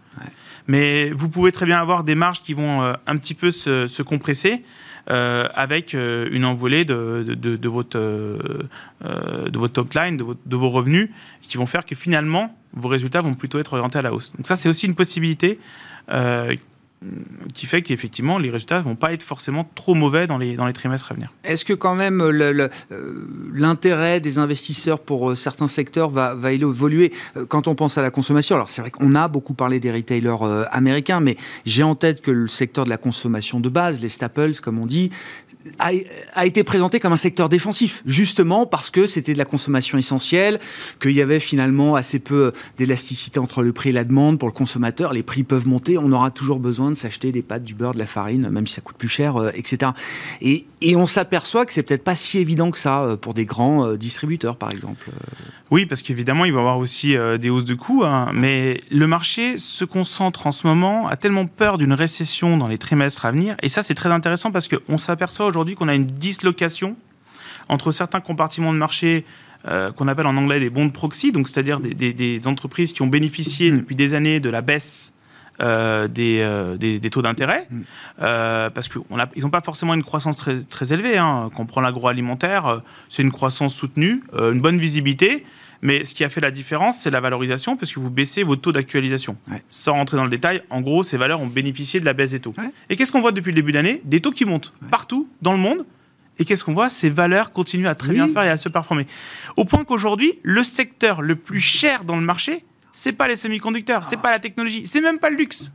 Mais 0.68 1.10
vous 1.10 1.28
pouvez 1.28 1.52
très 1.52 1.66
bien 1.66 1.80
avoir 1.80 2.04
des 2.04 2.14
marges 2.14 2.42
qui 2.42 2.54
vont 2.54 2.84
euh, 2.84 2.94
un 3.08 3.18
petit 3.18 3.34
peu 3.34 3.50
se, 3.50 3.88
se 3.88 4.04
compresser. 4.04 4.64
Euh, 5.10 5.48
avec 5.56 5.94
une 5.94 6.44
envolée 6.44 6.84
de, 6.84 7.24
de, 7.26 7.56
de, 7.56 7.70
votre, 7.70 7.98
de 7.98 9.58
votre 9.58 9.72
top 9.72 9.94
line, 9.94 10.18
de, 10.18 10.26
de, 10.46 10.56
vos 10.58 10.70
revenus, 10.70 11.10
qui 11.42 11.56
vont 11.56 11.66
faire 11.66 11.86
que 11.86 11.96
finalement, 11.96 12.54
vos 12.74 12.90
résultats 12.90 13.22
vont 13.22 13.34
plutôt 13.34 13.58
être 13.58 13.72
orientés 13.72 14.00
à 14.00 14.02
la 14.02 14.14
hausse. 14.14 14.34
Donc 14.36 14.46
ça, 14.46 14.58
c'est 14.58 14.68
aussi 14.68 14.86
une 14.86 14.96
possibilité 14.96 15.62
qui 17.54 17.68
fait 17.68 17.84
qu'effectivement 17.84 18.40
les 18.40 18.50
résultats 18.50 18.82
vont 18.82 18.96
pas 18.96 19.14
être 19.14 19.22
forcément 19.22 19.70
trop 19.76 19.94
mauvais 19.94 20.26
dans 20.26 20.38
les, 20.38 20.56
dans 20.56 20.66
les 20.66 20.74
trimestres 20.74 21.12
à 21.12 21.16
venir. 21.16 21.32
Est-ce 21.44 21.64
que 21.64 21.74
quand 21.74 21.94
même 21.94 22.22
euh, 22.22 22.70
l'intérêt 23.54 24.20
des 24.20 24.40
investisseurs 24.40 25.00
pour 25.00 25.30
euh, 25.30 25.36
certains 25.36 25.68
secteurs 25.68 26.10
va, 26.10 26.34
va 26.34 26.52
évoluer? 26.52 27.14
Euh, 27.36 27.46
quand 27.46 27.68
on 27.68 27.76
pense 27.76 28.00
à 28.00 28.02
la 28.02 28.10
consommation 28.10 28.56
Alors 28.56 28.70
c'est 28.70 28.82
vrai 28.82 28.90
qu'on 28.90 29.14
a 29.14 29.28
beaucoup 29.28 29.54
parlé 29.54 29.80
des 29.80 29.92
retailers 29.92 30.38
américains, 30.72 31.20
mais 31.20 31.38
j'ai 31.66 31.84
en 31.84 31.94
tête 31.94 32.22
que 32.22 32.32
le 32.32 32.48
secteur 32.48 32.86
de 32.86 32.90
la 32.90 32.98
consommation 32.98 33.60
de 33.60 33.70
base, 33.70 34.02
les 34.02 34.10
staples 34.10 34.56
comme 34.62 34.80
on 34.80 34.86
dit, 34.86 35.12
a, 35.80 36.46
été 36.46 36.64
présenté 36.64 37.00
comme 37.00 37.14
un 37.14 37.18
secteur 37.18 37.50
défensif, 37.50 38.02
justement 38.06 38.66
parce 38.66 38.90
que 38.90 39.06
c'était 39.06 39.34
de 39.34 39.38
la 39.38 39.46
consommation 39.46 39.98
essentielle, 39.98 40.60
qu'il 41.02 41.12
y 41.12 41.22
avait 41.22 41.40
finalement 41.40 41.96
assez 41.96 42.20
peu 42.20 42.54
d'élasticité 42.78 43.40
entre 43.40 43.62
le 43.62 43.74
prix 43.74 43.90
et 43.90 43.94
la 43.94 44.04
demande 44.04 44.40
pour 44.40 44.48
le 44.48 44.54
consommateur. 44.54 45.14
Les 45.14 45.24
prix 45.24 45.44
peuvent 45.44 45.68
monter, 45.68 45.98
on 45.98 46.12
aura 46.12 46.32
toujours 46.32 46.60
besoin 46.60 46.87
de 46.90 46.96
s'acheter 46.96 47.32
des 47.32 47.42
pâtes, 47.42 47.64
du 47.64 47.74
beurre, 47.74 47.94
de 47.94 48.00
la 48.00 48.08
farine, 48.08 48.50
même 48.50 48.68
si 48.68 48.74
ça 48.74 48.82
coûte 48.82 48.98
plus 48.98 49.08
cher, 49.08 49.38
euh, 49.38 49.52
etc. 49.54 49.92
Et, 50.42 50.66
et 50.82 50.96
on 50.96 51.06
s'aperçoit 51.06 51.66
que 51.66 51.74
c'est 51.74 51.84
peut-être 51.84 52.04
pas 52.04 52.16
si 52.16 52.40
évident 52.40 52.72
que 52.72 52.78
ça 52.78 53.02
euh, 53.02 53.16
pour 53.16 53.34
des 53.34 53.46
grands 53.46 53.86
euh, 53.86 53.98
distributeurs, 53.98 54.58
par 54.58 54.72
exemple. 54.72 55.10
Oui, 55.72 55.86
parce 55.86 56.02
qu'évidemment, 56.02 56.46
il 56.46 56.52
va 56.52 56.58
y 56.58 56.62
avoir 56.62 56.78
aussi 56.78 57.16
des 57.40 57.50
hausses 57.50 57.66
de 57.66 57.76
coûts, 57.76 58.04
hein, 58.04 58.32
mais 58.34 58.80
le 58.92 59.06
marché 59.08 59.58
se 59.58 59.84
concentre 59.84 60.48
en 60.48 60.52
ce 60.52 60.66
moment, 60.66 61.08
a 61.08 61.16
tellement 61.16 61.46
peur 61.46 61.78
d'une 61.78 61.94
récession 61.94 62.58
dans 62.58 62.68
les 62.68 62.78
trimestres 62.78 63.26
à 63.26 63.32
venir, 63.32 63.56
et 63.62 63.68
ça 63.68 63.82
c'est 63.82 63.94
très 63.94 64.10
intéressant 64.10 64.52
parce 64.52 64.70
qu'on 64.70 64.98
s'aperçoit 64.98 65.46
aujourd'hui 65.46 65.76
qu'on 65.76 65.90
a 65.90 65.96
une 65.96 66.06
dislocation 66.06 66.96
entre 67.68 67.92
certains 67.92 68.22
compartiments 68.22 68.72
de 68.72 68.78
marché 68.78 69.26
qu'on 69.98 70.08
appelle 70.08 70.28
en 70.28 70.38
anglais 70.38 70.62
des 70.62 70.70
bons 70.70 70.86
de 70.86 70.92
proxy, 70.92 71.34
donc 71.34 71.50
c'est-à-dire 71.50 71.82
des, 71.82 72.14
des, 72.14 72.48
entreprises 72.48 72.94
qui 72.94 73.02
ont 73.02 73.08
bénéficié 73.08 73.70
mmh. 73.70 73.78
depuis 73.78 73.96
des 73.96 74.14
années 74.14 74.40
de 74.40 74.50
la 74.50 74.62
baisse 74.62 75.12
euh, 75.60 76.08
euh, 76.18 76.78
des, 76.78 77.00
des, 77.00 77.10
taux 77.10 77.22
d'intérêt, 77.22 77.68
mm. 77.70 77.82
euh, 78.22 78.70
parce 78.70 78.88
qu'ils 78.88 79.02
n'ont 79.42 79.50
pas 79.50 79.62
forcément 79.62 79.94
une 79.94 80.04
croissance 80.04 80.38
très, 80.38 80.62
très 80.62 80.94
élevée. 80.94 81.18
Hein. 81.18 81.50
Quand 81.56 81.64
on 81.64 81.66
prend 81.66 81.82
l'agroalimentaire, 81.82 82.82
c'est 83.10 83.24
une 83.24 83.32
croissance 83.32 83.74
soutenue, 83.74 84.22
une 84.34 84.62
bonne 84.62 84.78
visibilité. 84.78 85.46
Mais 85.84 86.04
ce 86.04 86.16
qui 86.16 86.24
a 86.24 86.30
fait 86.30 86.42
la 86.42 86.50
différence, 86.50 86.98
c'est 86.98 87.12
la 87.12 87.20
valorisation, 87.20 87.78
parce 87.78 87.92
que 87.92 88.00
vous 88.00 88.10
baissez 88.10 88.44
vos 88.44 88.56
taux 88.56 88.72
d'actualisation. 88.72 89.38
Sans 89.70 89.94
rentrer 89.94 90.18
dans 90.18 90.24
le 90.24 90.30
détail, 90.30 90.64
en 90.72 90.82
gros, 90.82 91.04
ces 91.04 91.18
valeurs 91.18 91.40
ont 91.40 91.48
bénéficié 91.48 92.00
de 92.00 92.06
la 92.06 92.14
baisse 92.14 92.32
des 92.32 92.40
taux. 92.40 92.54
Et 92.90 92.96
qu'est-ce 92.96 93.12
qu'on 93.12 93.22
voit 93.22 93.32
depuis 93.32 93.52
le 93.52 93.56
début 93.56 93.72
d'année? 93.72 94.02
Des 94.04 94.20
taux 94.20 94.32
qui 94.32 94.46
montent 94.46 94.74
partout 94.90 95.30
dans 95.42 95.52
le 95.52 95.60
monde. 95.60 95.86
Et 96.40 96.46
qu'est-ce 96.46 96.64
qu'on 96.64 96.74
voit? 96.74 96.90
Ces 96.90 97.10
valeurs 97.10 97.52
continuent 97.52 97.88
à 97.88 97.96
très 97.96 98.14
bien 98.14 98.28
faire 98.28 98.44
et 98.44 98.50
à 98.50 98.58
se 98.58 98.70
performer. 98.70 99.08
Au 99.56 99.66
point 99.66 99.84
qu'aujourd'hui, 99.84 100.40
le 100.44 100.64
secteur 100.64 101.22
le 101.22 101.36
plus 101.36 101.60
cher 101.60 102.04
dans 102.04 102.16
le 102.16 102.22
marché, 102.22 102.64
c'est 102.98 103.14
pas 103.14 103.28
les 103.28 103.36
semi-conducteurs, 103.36 104.10
c'est 104.10 104.18
pas 104.18 104.32
la 104.32 104.40
technologie, 104.40 104.84
c'est 104.88 105.02
même 105.02 105.20
pas 105.20 105.30
le 105.30 105.36
luxe. 105.36 105.72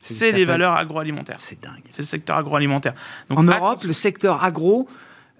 C'est 0.00 0.32
les 0.32 0.44
valeurs 0.44 0.74
agroalimentaires. 0.74 1.36
C'est 1.38 1.62
dingue. 1.62 1.84
C'est 1.88 2.02
le 2.02 2.06
secteur 2.06 2.36
agroalimentaire. 2.36 2.94
Donc, 3.30 3.38
en 3.38 3.42
Europe, 3.44 3.84
le 3.84 3.92
secteur 3.92 4.42
agro, 4.42 4.88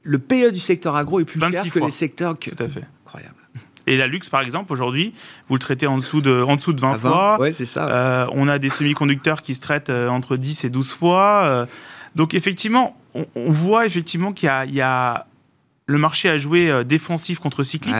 le 0.05 0.20
PE 0.20 0.53
du 0.53 0.61
secteur 0.61 0.94
agro 0.94 1.18
est 1.18 1.25
plus 1.25 1.40
cher 1.40 1.64
que 1.70 1.79
les 1.81 1.90
secteurs 1.90 2.38
que... 2.38 2.51
Tout 2.51 2.62
à 2.62 2.68
fait. 2.68 2.85
Incroyable. 3.05 3.35
Et 3.88 3.97
la 3.97 4.07
luxe, 4.07 4.31
par 4.31 4.42
exemple, 4.42 4.73
aujourd'hui, 4.73 5.12
vous 5.49 5.57
le 5.57 5.59
traitez 5.59 5.88
en 5.88 5.99
dessous 5.99 6.20
de, 6.20 6.40
en 6.42 6.55
dessous 6.55 6.73
de 6.73 6.81
20, 6.81 6.94
fois. 6.94 7.40
Ouais, 7.40 7.53
c'est 7.53 7.66
ça. 7.66 7.88
Euh, 7.88 8.27
on 8.33 8.47
a 8.47 8.61
des 8.61 8.70
semi-conducteurs 8.70 9.42
qui 9.42 9.57
se 9.57 9.61
traitent 9.61 9.90
euh, 9.90 10.09
entre 10.09 10.37
10 10.37 10.64
et 10.64 10.70
12 10.70 10.92
fois. 10.92 11.42
Euh. 11.44 11.66
donc, 12.14 12.33
effectivement, 12.33 12.97
on, 13.12 13.51
voit 13.51 13.87
effectivement 13.87 14.33
qu'il 14.33 14.49
y, 14.49 14.81
a, 14.81 15.27
le 15.87 15.99
marché 15.99 16.29
à 16.29 16.37
jouer 16.37 16.85
défensif 16.85 17.40
contre 17.40 17.64
cyclique. 17.64 17.94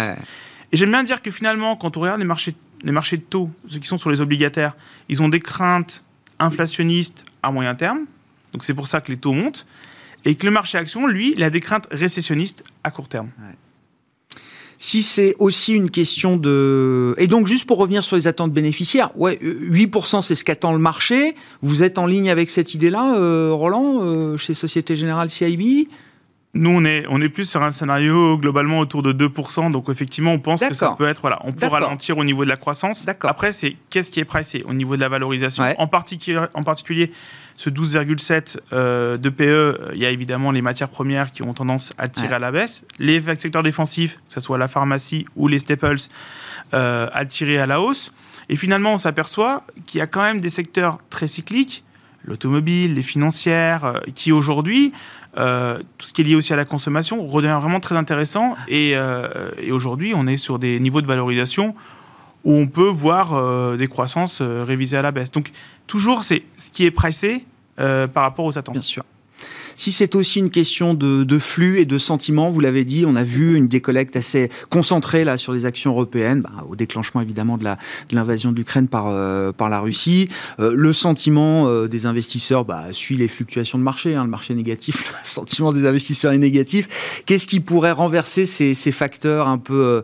Et 0.73 0.77
j'aime 0.77 0.90
bien 0.90 1.03
dire 1.03 1.20
que 1.20 1.33
finalement, 1.33 1.77
quand 1.77 1.97
on 1.97 2.01
regarde 2.01 2.20
les 2.20 2.27
marchés 2.27 2.55
les 2.85 2.92
marchés 2.92 3.16
de 3.16 3.23
taux, 3.23 3.51
ceux 3.66 3.79
qui 3.79 3.88
sont 3.88 3.99
sur 3.99 4.11
les 4.11 4.20
obligataires, 4.20 4.77
ils 5.09 5.23
ont 5.23 5.29
des 5.29 5.40
craintes 5.40 6.05
inflationnistes 6.38 7.25
à 7.42 7.51
moyen 7.51 7.75
terme. 7.75 8.01
Donc 8.53 8.62
c'est 8.62 8.75
pour 8.75 8.87
ça 8.87 9.01
que 9.01 9.11
les 9.11 9.16
taux 9.16 9.33
montent. 9.33 9.66
Et 10.27 10.37
que 10.37 10.47
le 10.47 10.53
marché 10.53 10.79
action, 10.79 11.07
lui, 11.07 11.35
il 11.37 11.42
a 11.42 11.51
des 11.51 11.61
craintes 11.61 11.87
récessionnistes 11.90 12.64
à 12.83 12.90
court 12.90 13.09
terme. 13.09 13.29
Si 14.79 15.03
c'est 15.03 15.35
aussi 15.38 15.75
une 15.75 15.90
question 15.90 16.37
de... 16.37 17.14
Et 17.18 17.27
donc, 17.27 17.47
juste 17.47 17.66
pour 17.66 17.77
revenir 17.77 18.03
sur 18.03 18.16
les 18.16 18.27
attentes 18.27 18.53
bénéficiaires, 18.53 19.11
ouais, 19.18 19.38
8% 19.42 20.23
c'est 20.23 20.35
ce 20.35 20.44
qu'attend 20.44 20.73
le 20.73 20.79
marché. 20.79 21.37
Vous 21.61 21.83
êtes 21.83 21.99
en 21.99 22.07
ligne 22.07 22.31
avec 22.31 22.49
cette 22.49 22.75
idée-là, 22.75 23.16
euh, 23.18 23.51
Roland, 23.53 24.03
euh, 24.03 24.37
chez 24.38 24.55
Société 24.55 24.97
Générale 24.97 25.29
CIB 25.29 25.88
nous, 26.55 26.71
on 26.71 26.85
est, 26.85 27.05
on 27.09 27.21
est 27.21 27.29
plus 27.29 27.49
sur 27.49 27.62
un 27.62 27.73
scénario 27.73 28.38
globalement 28.38 28.79
autour 28.79 29.03
de 29.03 29.12
2%. 29.12 29.73
Donc, 29.73 29.88
effectivement, 29.88 30.33
on 30.33 30.38
pense 30.38 30.61
que 30.61 30.73
ça 30.73 30.90
peut 30.97 31.07
être, 31.07 31.21
voilà, 31.21 31.40
on 31.45 31.53
peut 31.53 31.67
ralentir 31.67 32.17
au 32.17 32.25
niveau 32.25 32.45
de 32.45 32.49
la 32.49 32.57
croissance. 32.57 33.07
Après, 33.23 33.51
c'est 33.51 33.77
qu'est-ce 33.90 34.11
qui 34.11 34.21
est 34.21 34.25
pricé 34.25 34.62
au 34.67 34.73
niveau 34.73 34.95
de 34.95 35.01
la 35.01 35.09
valorisation? 35.09 35.64
En, 35.79 35.88
particulier, 35.88 36.40
en 36.55 36.62
particulier, 36.62 37.11
ce 37.57 37.71
12,7 37.71 38.59
euh, 38.73 39.17
de 39.17 39.29
PE, 39.31 39.93
il 39.95 39.99
y 39.99 40.07
a 40.07 40.11
évidemment 40.11 40.53
les 40.53 40.62
matières 40.62 40.88
premières 40.88 41.33
qui 41.33 41.43
ont 41.43 41.55
tendance 41.55 41.93
à 41.99 42.07
tirer 42.07 42.37
à 42.37 42.38
la 42.38 42.53
baisse. 42.53 42.85
Les 43.01 43.21
secteurs 43.38 43.64
défensifs, 43.64 44.17
que 44.17 44.33
ce 44.33 44.40
soit 44.40 44.59
la 44.59 44.69
pharmacie 44.69 45.27
ou 45.35 45.49
les 45.49 45.59
staples, 45.59 45.97
euh, 46.73 47.09
à 47.12 47.25
tirer 47.25 47.59
à 47.59 47.67
la 47.67 47.81
hausse. 47.81 48.12
Et 48.49 48.57
finalement, 48.57 48.93
on 48.93 48.99
s'aperçoit 48.99 49.64
qu'il 49.87 49.99
y 49.99 50.03
a 50.03 50.07
quand 50.07 50.23
même 50.23 50.40
des 50.40 50.51
secteurs 50.51 50.99
très 51.11 51.27
cycliques, 51.27 51.85
l'automobile, 52.24 52.94
les 52.94 53.02
financières, 53.02 53.84
euh, 53.84 54.00
qui 54.14 54.32
aujourd'hui 54.32 54.92
euh, 55.37 55.78
tout 55.98 56.06
ce 56.06 56.12
qui 56.12 56.20
est 56.20 56.24
lié 56.24 56.37
aussi 56.37 56.52
à 56.52 56.56
la 56.56 56.64
consommation 56.64 57.26
redevient 57.26 57.58
vraiment 57.60 57.80
très 57.80 57.96
intéressant. 57.96 58.54
Euh, 58.70 59.50
et, 59.58 59.72
aujourd'hui, 59.72 60.12
on 60.14 60.26
est 60.26 60.37
sur 60.37 60.58
des 60.58 60.78
niveaux 60.78 61.00
de 61.00 61.06
valorisation 61.06 61.74
où 62.44 62.52
on 62.52 62.66
peut 62.66 62.88
voir 62.88 63.34
euh, 63.34 63.76
des 63.76 63.88
croissances 63.88 64.42
révisées 64.42 64.96
à 64.96 65.02
la 65.02 65.10
baisse. 65.10 65.30
Donc, 65.30 65.50
toujours, 65.87 66.24
c'est 66.24 66.42
ce 66.56 66.70
qui 66.70 66.84
est 66.84 66.90
pricé 66.90 67.46
par 67.76 68.22
rapport 68.22 68.44
aux 68.44 68.56
attentes. 68.56 68.74
Bien 68.74 68.82
sûr. 68.82 69.04
Si 69.76 69.92
c'est 69.92 70.14
aussi 70.14 70.38
une 70.38 70.50
question 70.50 70.94
de, 70.94 71.38
flux 71.38 71.80
et 71.80 71.84
de 71.84 71.98
sentiments, 71.98 72.50
vous 72.50 72.60
l'avez 72.60 72.84
dit, 72.84 73.04
on 73.06 73.16
a 73.16 73.24
vu 73.24 73.56
une 73.56 73.66
décollecte 73.66 74.16
assez 74.16 74.50
concentrée 74.70 75.24
là 75.24 75.37
sur 75.37 75.52
les 75.52 75.66
actions 75.66 75.90
européennes, 75.90 76.42
bah, 76.42 76.64
au 76.68 76.76
déclenchement 76.76 77.20
évidemment 77.20 77.58
de 77.58 77.64
l'invasion 78.12 78.52
de 78.52 78.56
l'Ukraine 78.56 78.88
par, 78.88 79.06
euh, 79.08 79.52
la 79.60 79.80
Russie. 79.80 80.28
Euh, 80.60 80.72
le 80.74 80.92
sentiment 80.92 81.66
euh, 81.66 81.88
des 81.88 82.06
investisseurs 82.06 82.64
bah, 82.64 82.87
suit 82.92 83.16
les 83.16 83.28
fluctuations 83.28 83.78
de 83.78 83.82
marché, 83.82 84.14
hein, 84.14 84.24
le 84.24 84.30
marché 84.30 84.54
négatif, 84.54 85.12
le 85.22 85.28
sentiment 85.28 85.72
des 85.72 85.87
investisseurs 85.87 86.32
est 86.32 86.38
négatif. 86.38 87.22
Qu'est-ce 87.26 87.46
qui 87.46 87.60
pourrait 87.60 87.92
renverser 87.92 88.46
ces, 88.46 88.74
ces 88.74 88.92
facteurs 88.92 89.48
un 89.48 89.58
peu 89.58 89.74
euh, 89.74 90.02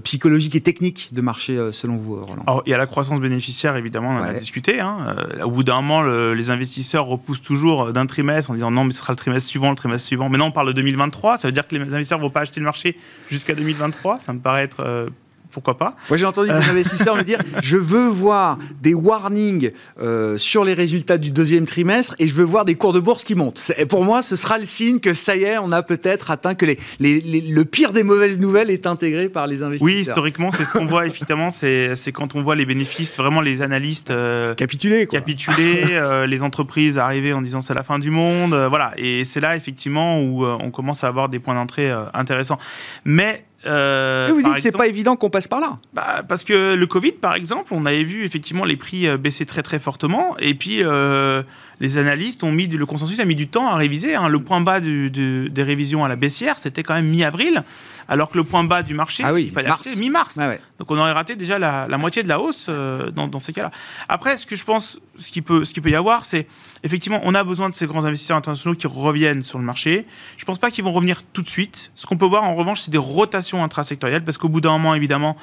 psychologique 0.00 0.54
et 0.54 0.60
technique 0.60 1.08
de 1.12 1.20
marché 1.20 1.56
euh, 1.56 1.72
selon 1.72 1.96
vous, 1.96 2.16
Roland 2.16 2.42
Alors, 2.46 2.62
Il 2.66 2.70
y 2.70 2.74
a 2.74 2.78
la 2.78 2.86
croissance 2.86 3.20
bénéficiaire, 3.20 3.76
évidemment, 3.76 4.10
on 4.10 4.18
en 4.18 4.24
a 4.24 4.32
discuté. 4.32 4.80
Hein. 4.80 5.16
Euh, 5.18 5.44
au 5.44 5.50
bout 5.50 5.62
d'un 5.62 5.80
moment, 5.80 6.02
les 6.02 6.50
investisseurs 6.50 7.06
repoussent 7.06 7.42
toujours 7.42 7.92
d'un 7.92 8.06
trimestre 8.06 8.50
en 8.50 8.54
disant 8.54 8.70
non, 8.70 8.84
mais 8.84 8.92
ce 8.92 9.00
sera 9.00 9.12
le 9.12 9.16
trimestre 9.16 9.48
suivant, 9.48 9.70
le 9.70 9.76
trimestre 9.76 10.06
suivant. 10.06 10.28
Maintenant, 10.28 10.48
on 10.48 10.52
parle 10.52 10.68
de 10.68 10.72
2023, 10.72 11.38
ça 11.38 11.48
veut 11.48 11.52
dire 11.52 11.66
que 11.66 11.74
les 11.74 11.82
investisseurs 11.82 12.18
ne 12.18 12.24
vont 12.24 12.30
pas 12.30 12.40
acheter 12.40 12.60
le 12.60 12.64
marché 12.64 12.96
jusqu'à 13.30 13.54
2023. 13.54 14.20
Ça 14.20 14.32
me 14.32 14.40
paraît 14.40 14.62
être 14.62 15.08
pourquoi 15.50 15.78
pas 15.78 15.96
Moi, 16.08 16.16
j'ai 16.16 16.26
entendu 16.26 16.48
des 16.48 16.68
investisseurs 16.68 17.16
me 17.16 17.22
dire 17.22 17.38
je 17.62 17.76
veux 17.76 18.08
voir 18.08 18.58
des 18.80 18.94
warnings 18.94 19.72
euh, 20.00 20.36
sur 20.38 20.64
les 20.64 20.74
résultats 20.74 21.18
du 21.18 21.30
deuxième 21.30 21.66
trimestre 21.66 22.14
et 22.18 22.26
je 22.26 22.34
veux 22.34 22.44
voir 22.44 22.64
des 22.64 22.74
cours 22.74 22.92
de 22.92 23.00
bourse 23.00 23.24
qui 23.24 23.34
montent. 23.34 23.72
Pour 23.88 24.04
moi, 24.04 24.22
ce 24.22 24.36
sera 24.36 24.58
le 24.58 24.64
signe 24.64 25.00
que 25.00 25.14
ça 25.14 25.36
y 25.36 25.44
est, 25.44 25.58
on 25.58 25.72
a 25.72 25.82
peut-être 25.82 26.30
atteint 26.30 26.54
que 26.54 26.66
les, 26.66 26.78
le 27.00 27.64
pire 27.64 27.92
des 27.92 28.02
mauvaises 28.02 28.38
nouvelles 28.38 28.70
est 28.70 28.86
intégré 28.86 29.28
par 29.28 29.46
les 29.46 29.62
investisseurs. 29.62 29.86
Oui, 29.86 30.00
historiquement, 30.00 30.50
c'est 30.50 30.64
ce 30.64 30.72
qu'on 30.72 30.86
voit, 30.86 31.06
effectivement, 31.08 31.50
c'est 31.50 31.94
quand 32.12 32.34
on 32.34 32.42
voit 32.42 32.56
les 32.56 32.66
bénéfices, 32.66 33.16
vraiment 33.16 33.40
les 33.40 33.62
analystes 33.62 34.10
euh, 34.10 34.54
capituler, 34.54 35.06
capituler 35.06 35.84
euh, 35.90 36.26
les 36.26 36.42
entreprises 36.42 36.98
arriver 36.98 37.32
en 37.32 37.42
disant 37.42 37.60
c'est 37.60 37.74
la 37.74 37.82
fin 37.82 37.98
du 37.98 38.10
monde, 38.10 38.54
voilà. 38.68 38.92
Et 38.96 39.24
c'est 39.24 39.40
là, 39.40 39.56
effectivement, 39.56 40.20
où 40.22 40.44
on 40.44 40.70
commence 40.70 41.04
à 41.04 41.08
avoir 41.08 41.28
des 41.28 41.38
points 41.38 41.54
d'entrée 41.54 41.90
intéressants. 42.12 42.58
Mais 43.04 43.44
euh, 43.66 44.30
vous 44.32 44.42
dites 44.42 44.54
que 44.54 44.60
c'est 44.60 44.72
pas 44.72 44.86
évident 44.86 45.16
qu'on 45.16 45.30
passe 45.30 45.48
par 45.48 45.60
là. 45.60 45.78
Bah, 45.92 46.22
parce 46.26 46.44
que 46.44 46.74
le 46.74 46.86
Covid, 46.86 47.12
par 47.12 47.34
exemple, 47.34 47.72
on 47.74 47.86
avait 47.86 48.04
vu 48.04 48.24
effectivement 48.24 48.64
les 48.64 48.76
prix 48.76 49.08
euh, 49.08 49.16
baisser 49.16 49.46
très 49.46 49.62
très 49.62 49.78
fortement, 49.78 50.36
et 50.38 50.54
puis 50.54 50.78
euh, 50.82 51.42
les 51.80 51.98
analystes 51.98 52.44
ont 52.44 52.52
mis 52.52 52.68
le 52.68 52.86
consensus 52.86 53.18
a 53.18 53.24
mis 53.24 53.34
du 53.34 53.48
temps 53.48 53.68
à 53.68 53.76
réviser. 53.76 54.14
Hein. 54.14 54.28
Le 54.28 54.38
point 54.38 54.60
bas 54.60 54.80
des 54.80 55.62
révisions 55.62 56.04
à 56.04 56.08
la 56.08 56.16
baissière, 56.16 56.58
c'était 56.58 56.82
quand 56.82 56.94
même 56.94 57.08
mi-avril 57.08 57.62
alors 58.08 58.30
que 58.30 58.38
le 58.38 58.44
point 58.44 58.64
bas 58.64 58.82
du 58.82 58.94
marché, 58.94 59.22
ah 59.24 59.38
il 59.38 59.50
fallait 59.50 59.68
acheter 59.68 59.96
mi-mars. 59.96 60.38
Donc 60.78 60.90
on 60.90 60.98
aurait 60.98 61.12
raté 61.12 61.36
déjà 61.36 61.58
la, 61.58 61.86
moitié 61.98 62.22
de 62.22 62.28
la 62.28 62.40
hausse 62.40 62.66
euh, 62.68 63.10
dans, 63.10 63.38
ces 63.38 63.52
cas-là. 63.52 63.70
Après, 64.08 64.36
ce 64.36 64.46
que 64.46 64.56
je 64.56 64.64
pense, 64.64 64.98
ce 65.16 65.30
qui 65.30 65.42
peut, 65.42 65.64
ce 65.64 65.74
qui 65.74 65.80
peut 65.80 65.90
y 65.90 65.94
avoir, 65.94 66.24
c'est 66.24 66.46
effectivement, 66.82 67.20
on 67.24 67.34
a 67.34 67.44
besoin 67.44 67.68
de 67.68 67.74
ces 67.74 67.86
grands 67.86 68.06
investisseurs 68.06 68.36
internationaux 68.36 68.74
qui 68.74 68.86
reviennent 68.86 69.42
sur 69.42 69.58
le 69.58 69.64
marché. 69.64 70.06
Je 70.36 70.44
ne 70.44 70.46
pense 70.46 70.58
pas 70.58 70.70
qu'ils 70.70 70.84
vont 70.84 70.92
revenir 70.92 71.22
tout 71.32 71.42
de 71.42 71.48
suite. 71.48 71.92
Ce 71.94 72.06
qu'on 72.06 72.16
peut 72.16 72.26
voir 72.26 72.44
en 72.44 72.54
revanche, 72.54 72.80
c'est 72.80 72.90
des 72.90 72.98
rotations 72.98 73.62
intrasectorielles, 73.62 74.24
parce 74.24 74.38
qu'au 74.38 74.48
bout 74.48 74.60
d'un 74.60 74.72
moment, 74.72 74.94
évidemment, 74.94 75.36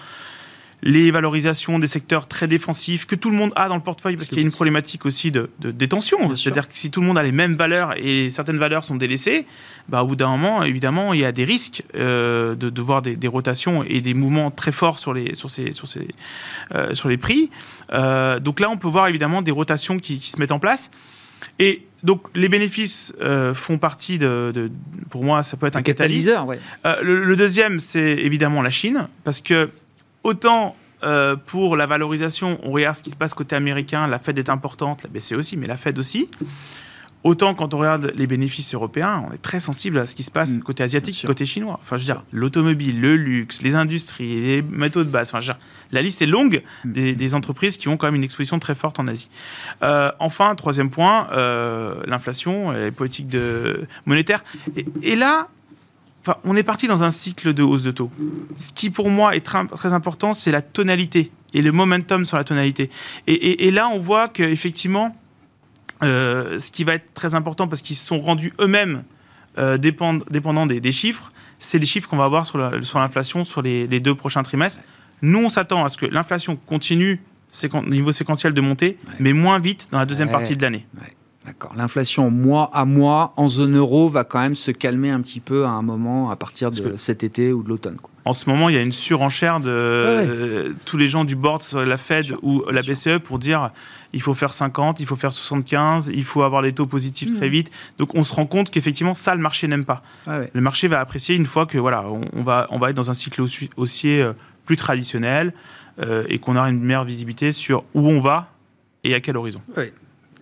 les 0.84 1.12
valorisations 1.12 1.80
des 1.80 1.88
secteurs 1.88 2.28
très 2.28 2.48
défensifs 2.48 3.06
que 3.06 3.16
tout 3.16 3.32
le 3.32 3.38
monde 3.38 3.52
a 3.56 3.68
dans 3.70 3.76
le 3.76 3.82
portefeuille 3.82 4.18
parce 4.18 4.30
qu'il 4.30 4.38
y 4.38 4.42
a 4.42 4.44
une 4.44 4.52
problématique 4.52 5.06
aussi 5.06 5.32
de, 5.32 5.50
détention. 5.60 6.36
C'est-à-dire 6.36 6.68
que 6.68 6.78
si 6.78 6.92
tout 6.92 7.02
le 7.02 7.08
monde 7.08 7.18
a 7.18 7.24
les 7.24 7.32
mêmes 7.32 7.56
valeurs 7.56 7.94
et 7.98 8.30
certaines 8.32 8.58
valeurs 8.58 8.84
sont 8.84 8.96
délaissées, 8.96 9.46
bah, 9.90 10.04
au 10.04 10.08
bout 10.08 10.16
d'un 10.16 10.30
moment, 10.30 10.64
évidemment, 10.64 11.14
il 11.14 11.22
y 11.22 11.26
a 11.26 11.32
des 11.32 11.44
risques 11.44 11.84
euh, 11.96 12.56
de, 12.56 12.82
voir 12.82 13.02
des, 13.02 13.28
rotations 13.28 13.84
et 13.84 14.02
des 14.02 14.14
mouvements 14.14 14.52
très 14.52 14.72
forts 14.72 15.00
sur 15.00 15.14
les, 15.14 15.36
sur 15.36 15.50
ces, 15.50 15.74
sur 15.74 15.88
ces, 15.88 16.08
euh, 16.74 16.94
sur 16.94 17.10
les 17.10 17.18
prix. 17.18 17.50
Euh, 17.94 18.40
donc 18.40 18.60
là, 18.60 18.70
on 18.70 18.78
peut 18.78 18.88
voir 18.88 19.08
évidemment 19.08 19.42
des 19.42 19.52
rotations 19.52 19.98
qui, 19.98 20.20
se 20.20 20.40
mettent 20.40 20.52
en 20.52 20.60
place. 20.60 20.92
Et 21.60 21.86
donc 22.04 22.28
les 22.36 22.50
bénéfices 22.50 23.14
font 23.54 23.78
partie 23.78 24.18
de, 24.18 24.72
pour 25.10 25.24
moi, 25.24 25.42
ça 25.42 25.58
peut 25.58 25.68
être 25.68 25.76
un, 25.76 25.82
catalyseur. 25.82 26.46
le, 27.02 27.36
deuxième, 27.36 27.80
c'est 27.80 28.12
évidemment 28.18 28.62
la 28.62 28.70
Chine, 28.70 29.06
parce 29.24 29.42
que 29.42 29.70
autant 30.26 30.76
euh, 31.04 31.36
pour 31.36 31.78
la 31.78 31.86
valorisation, 31.86 32.60
on 32.64 32.72
regarde 32.72 32.98
ce 32.98 33.04
qui 33.04 33.12
se 33.12 33.16
passe 33.16 33.34
côté 33.34 33.56
américain, 33.56 34.08
la 34.08 34.20
Fed 34.20 34.38
est 34.40 34.50
importante, 34.50 35.04
la 35.04 35.10
BCE 35.10 35.34
aussi, 35.34 35.56
mais 35.56 35.68
la 35.68 35.78
Fed 35.78 36.00
aussi. 36.00 36.30
Autant 37.24 37.54
quand 37.56 37.74
on 37.74 37.80
regarde 37.80 38.12
les 38.16 38.28
bénéfices 38.28 38.74
européens, 38.74 39.24
on 39.28 39.34
est 39.34 39.42
très 39.42 39.60
sensible 39.60 40.00
à 40.00 40.06
ce 40.06 40.16
qui 40.16 40.24
se 40.24 40.32
passe 40.32 40.52
mm. 40.52 40.60
côté 40.62 40.84
asiatique, 40.84 41.24
côté 41.28 41.46
chinois. 41.46 41.78
Enfin, 41.80 41.98
je 41.98 42.02
veux 42.02 42.14
dire, 42.14 42.24
l'automobile, 42.32 43.00
le 43.00 43.16
luxe, 43.16 43.62
les 43.62 43.76
industries, 43.76 44.42
les 44.42 44.62
métaux 44.64 45.04
de 45.04 45.10
base. 45.10 45.30
Enfin, 45.30 45.40
je 45.40 45.48
veux 45.48 45.54
dire, 45.54 45.62
la 45.92 46.02
liste 46.02 46.24
est 46.24 46.28
longue 46.28 46.64
mm. 46.86 46.92
des, 46.92 47.36
entreprises 47.36 47.78
qui 47.78 47.88
ont 47.88 47.98
quand 47.98 48.08
même 48.08 48.16
une 48.16 48.24
exposition 48.24 48.58
très 48.58 48.76
forte 48.76 49.00
en 49.00 49.08
Asie. 49.08 49.30
Euh, 49.84 50.12
enfin, 50.20 50.56
troisième 50.56 50.90
point, 50.90 51.28
euh, 51.34 52.02
l'inflation, 52.08 52.72
les 52.72 52.92
politiques 52.92 53.28
de 53.28 53.86
monétaires. 54.06 54.44
et, 55.04 55.16
là, 55.16 55.50
on 56.44 56.56
est 56.56 56.64
parti 56.64 56.88
dans 56.88 57.04
un 57.04 57.10
cycle 57.10 57.54
de 57.54 57.64
hausse 57.64 57.84
de 57.84 57.92
taux. 57.92 58.12
Ce 58.58 58.72
qui, 58.72 58.90
pour 58.90 59.10
moi, 59.10 59.36
est 59.36 59.42
très, 59.42 59.94
important, 59.94 60.34
c'est 60.34 60.52
la 60.52 60.62
tonalité 60.62 61.32
et 61.54 61.62
le 61.62 61.72
momentum 61.72 62.26
sur 62.26 62.38
la 62.38 62.44
tonalité. 62.44 62.90
Et, 63.28 63.72
là, 63.72 63.90
on 63.90 64.00
voit 64.00 64.28
qu'effectivement, 64.28 65.16
euh, 66.04 66.60
ce 66.60 66.72
qui 66.72 66.84
va 66.84 66.96
être 66.96 67.14
très 67.14 67.36
important, 67.36 67.68
parce 67.68 67.82
qu'ils 67.82 67.96
se 67.96 68.06
sont 68.06 68.20
rendus 68.20 68.54
eux-mêmes 68.60 69.04
euh, 69.58 69.78
dépendants 69.78 70.66
des, 70.66 70.92
chiffres, 70.92 71.32
c'est 71.60 71.80
les 71.80 71.86
chiffres 71.86 72.10
qu'on 72.10 72.18
va 72.18 72.26
avoir 72.26 72.46
sur 72.46 72.58
l'inflation 72.58 73.46
sur, 73.46 73.62
les, 73.62 73.88
deux 74.00 74.16
prochains 74.16 74.44
trimestres. 74.44 74.82
Nous, 75.22 75.40
on 75.40 75.50
s'attend 75.50 75.86
à 75.86 75.90
ce 75.90 75.98
que 75.98 76.06
l'inflation 76.06 76.56
continue 76.56 77.22
au 77.72 77.82
niveau 77.86 78.12
séquentiel 78.12 78.54
de 78.54 78.60
monter, 78.60 78.98
mais 79.20 79.32
moins 79.32 79.60
vite 79.60 79.88
dans 79.92 80.00
la 80.00 80.06
deuxième 80.06 80.30
partie 80.30 80.58
de 80.58 80.62
l'année. 80.62 80.86
D'accord. 81.46 81.74
L'inflation 81.78 82.32
mois 82.32 82.72
à 82.74 82.86
mois 82.86 83.34
en 83.38 83.48
zone 83.48 83.78
euro 83.78 84.10
va 84.10 84.24
quand 84.24 84.40
même 84.40 84.56
se 84.56 84.72
calmer 84.72 85.12
un 85.12 85.22
petit 85.22 85.40
peu 85.40 85.66
à 85.66 85.70
un 85.70 85.84
moment 85.84 86.32
à 86.32 86.36
partir 86.36 86.72
de 86.72 86.96
cet 86.96 87.24
été 87.24 87.54
ou 87.54 87.62
de 87.62 87.70
l'automne. 87.70 87.98
En 88.28 88.34
ce 88.34 88.50
moment, 88.50 88.70
il 88.70 88.76
y 88.76 88.78
a 88.80 88.82
une 88.82 88.92
surenchère 88.92 89.60
de 89.60 90.76
tous 90.86 90.98
les 90.98 91.08
gens 91.08 91.24
du 91.24 91.36
board 91.36 91.62
sur 91.62 91.86
la 91.86 91.98
Fed 91.98 92.34
ou 92.42 92.64
la 92.72 92.82
BCE 92.82 93.20
pour 93.24 93.38
dire 93.38 93.70
il 94.14 94.22
faut 94.22 94.34
faire 94.34 94.54
50, 94.54 95.00
il 95.00 95.06
faut 95.06 95.16
faire 95.16 95.32
75, 95.32 96.10
il 96.12 96.24
faut 96.24 96.42
avoir 96.42 96.64
des 96.64 96.74
taux 96.74 96.88
positifs 96.88 97.36
très 97.36 97.48
mmh. 97.48 97.52
vite. 97.52 97.72
Donc 98.00 98.16
on 98.16 98.24
se 98.24 98.34
rend 98.34 98.48
compte 98.48 98.72
qu'effectivement 98.72 99.14
ça 99.14 99.36
le 99.36 99.42
marché 99.42 99.68
n'aime 99.68 99.86
pas. 99.86 100.02
Le 100.28 100.62
marché 100.62 100.88
va 100.88 101.00
apprécier 101.00 101.36
une 101.36 101.46
fois 101.46 101.68
que 101.68 101.78
voilà 101.78 102.06
on, 102.10 102.42
va 102.42 102.68
on 102.72 102.80
va 102.80 102.90
être 102.90 102.96
dans 102.96 103.12
un 103.12 103.14
cycle 103.14 103.44
haussier 103.78 104.22
euh, 104.22 104.34
plus 104.66 104.78
traditionnel 104.78 105.54
euh, 106.00 106.26
et 106.28 106.40
qu'on 106.40 106.56
aura 106.56 106.70
une 106.70 106.82
meilleure 106.82 107.06
visibilité 107.06 107.52
sur 107.52 107.84
où 107.94 108.10
on 108.10 108.20
va 108.20 108.52
et 109.04 109.14
à 109.14 109.20
quel 109.20 109.38
horizon. 109.38 109.62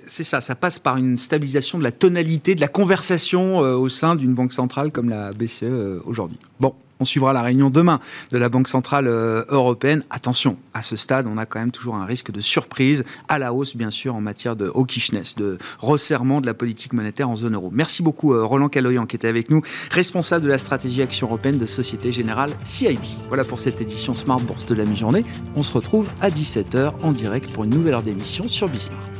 C'est 0.07 0.23
ça, 0.23 0.41
ça 0.41 0.55
passe 0.55 0.79
par 0.79 0.97
une 0.97 1.17
stabilisation 1.17 1.77
de 1.77 1.83
la 1.83 1.91
tonalité 1.91 2.55
de 2.55 2.61
la 2.61 2.67
conversation 2.67 3.63
euh, 3.63 3.75
au 3.75 3.89
sein 3.89 4.15
d'une 4.15 4.33
banque 4.33 4.53
centrale 4.53 4.91
comme 4.91 5.09
la 5.09 5.31
BCE 5.31 5.63
euh, 5.63 5.99
aujourd'hui. 6.05 6.37
Bon, 6.59 6.73
on 6.99 7.05
suivra 7.05 7.33
la 7.33 7.41
réunion 7.41 7.69
demain 7.69 7.99
de 8.31 8.37
la 8.37 8.49
Banque 8.49 8.67
Centrale 8.67 9.07
euh, 9.07 9.43
Européenne. 9.49 10.03
Attention, 10.09 10.57
à 10.73 10.81
ce 10.81 10.95
stade, 10.95 11.27
on 11.27 11.37
a 11.37 11.45
quand 11.45 11.59
même 11.59 11.71
toujours 11.71 11.95
un 11.95 12.05
risque 12.05 12.31
de 12.31 12.41
surprise 12.41 13.03
à 13.27 13.39
la 13.39 13.53
hausse, 13.53 13.75
bien 13.75 13.91
sûr, 13.91 14.15
en 14.15 14.21
matière 14.21 14.55
de 14.55 14.71
hawkishness, 14.73 15.35
de 15.35 15.57
resserrement 15.79 16.41
de 16.41 16.45
la 16.45 16.53
politique 16.53 16.93
monétaire 16.93 17.29
en 17.29 17.35
zone 17.35 17.55
euro. 17.55 17.69
Merci 17.73 18.03
beaucoup, 18.03 18.33
Roland 18.45 18.69
Caloyan, 18.69 19.05
qui 19.05 19.15
était 19.15 19.27
avec 19.27 19.49
nous, 19.49 19.61
responsable 19.91 20.45
de 20.45 20.49
la 20.49 20.57
stratégie 20.57 21.01
Action 21.01 21.27
Européenne 21.27 21.57
de 21.57 21.65
Société 21.65 22.11
Générale 22.11 22.51
CIB. 22.63 22.99
Voilà 23.27 23.43
pour 23.43 23.59
cette 23.59 23.81
édition 23.81 24.13
Smart 24.13 24.39
Bourse 24.39 24.65
de 24.65 24.75
la 24.75 24.85
mi-journée. 24.85 25.25
On 25.55 25.63
se 25.63 25.73
retrouve 25.73 26.09
à 26.21 26.29
17h 26.29 26.93
en 27.01 27.11
direct 27.11 27.51
pour 27.51 27.63
une 27.63 27.71
nouvelle 27.71 27.95
heure 27.95 28.03
d'émission 28.03 28.47
sur 28.47 28.69
Bismarck. 28.69 29.12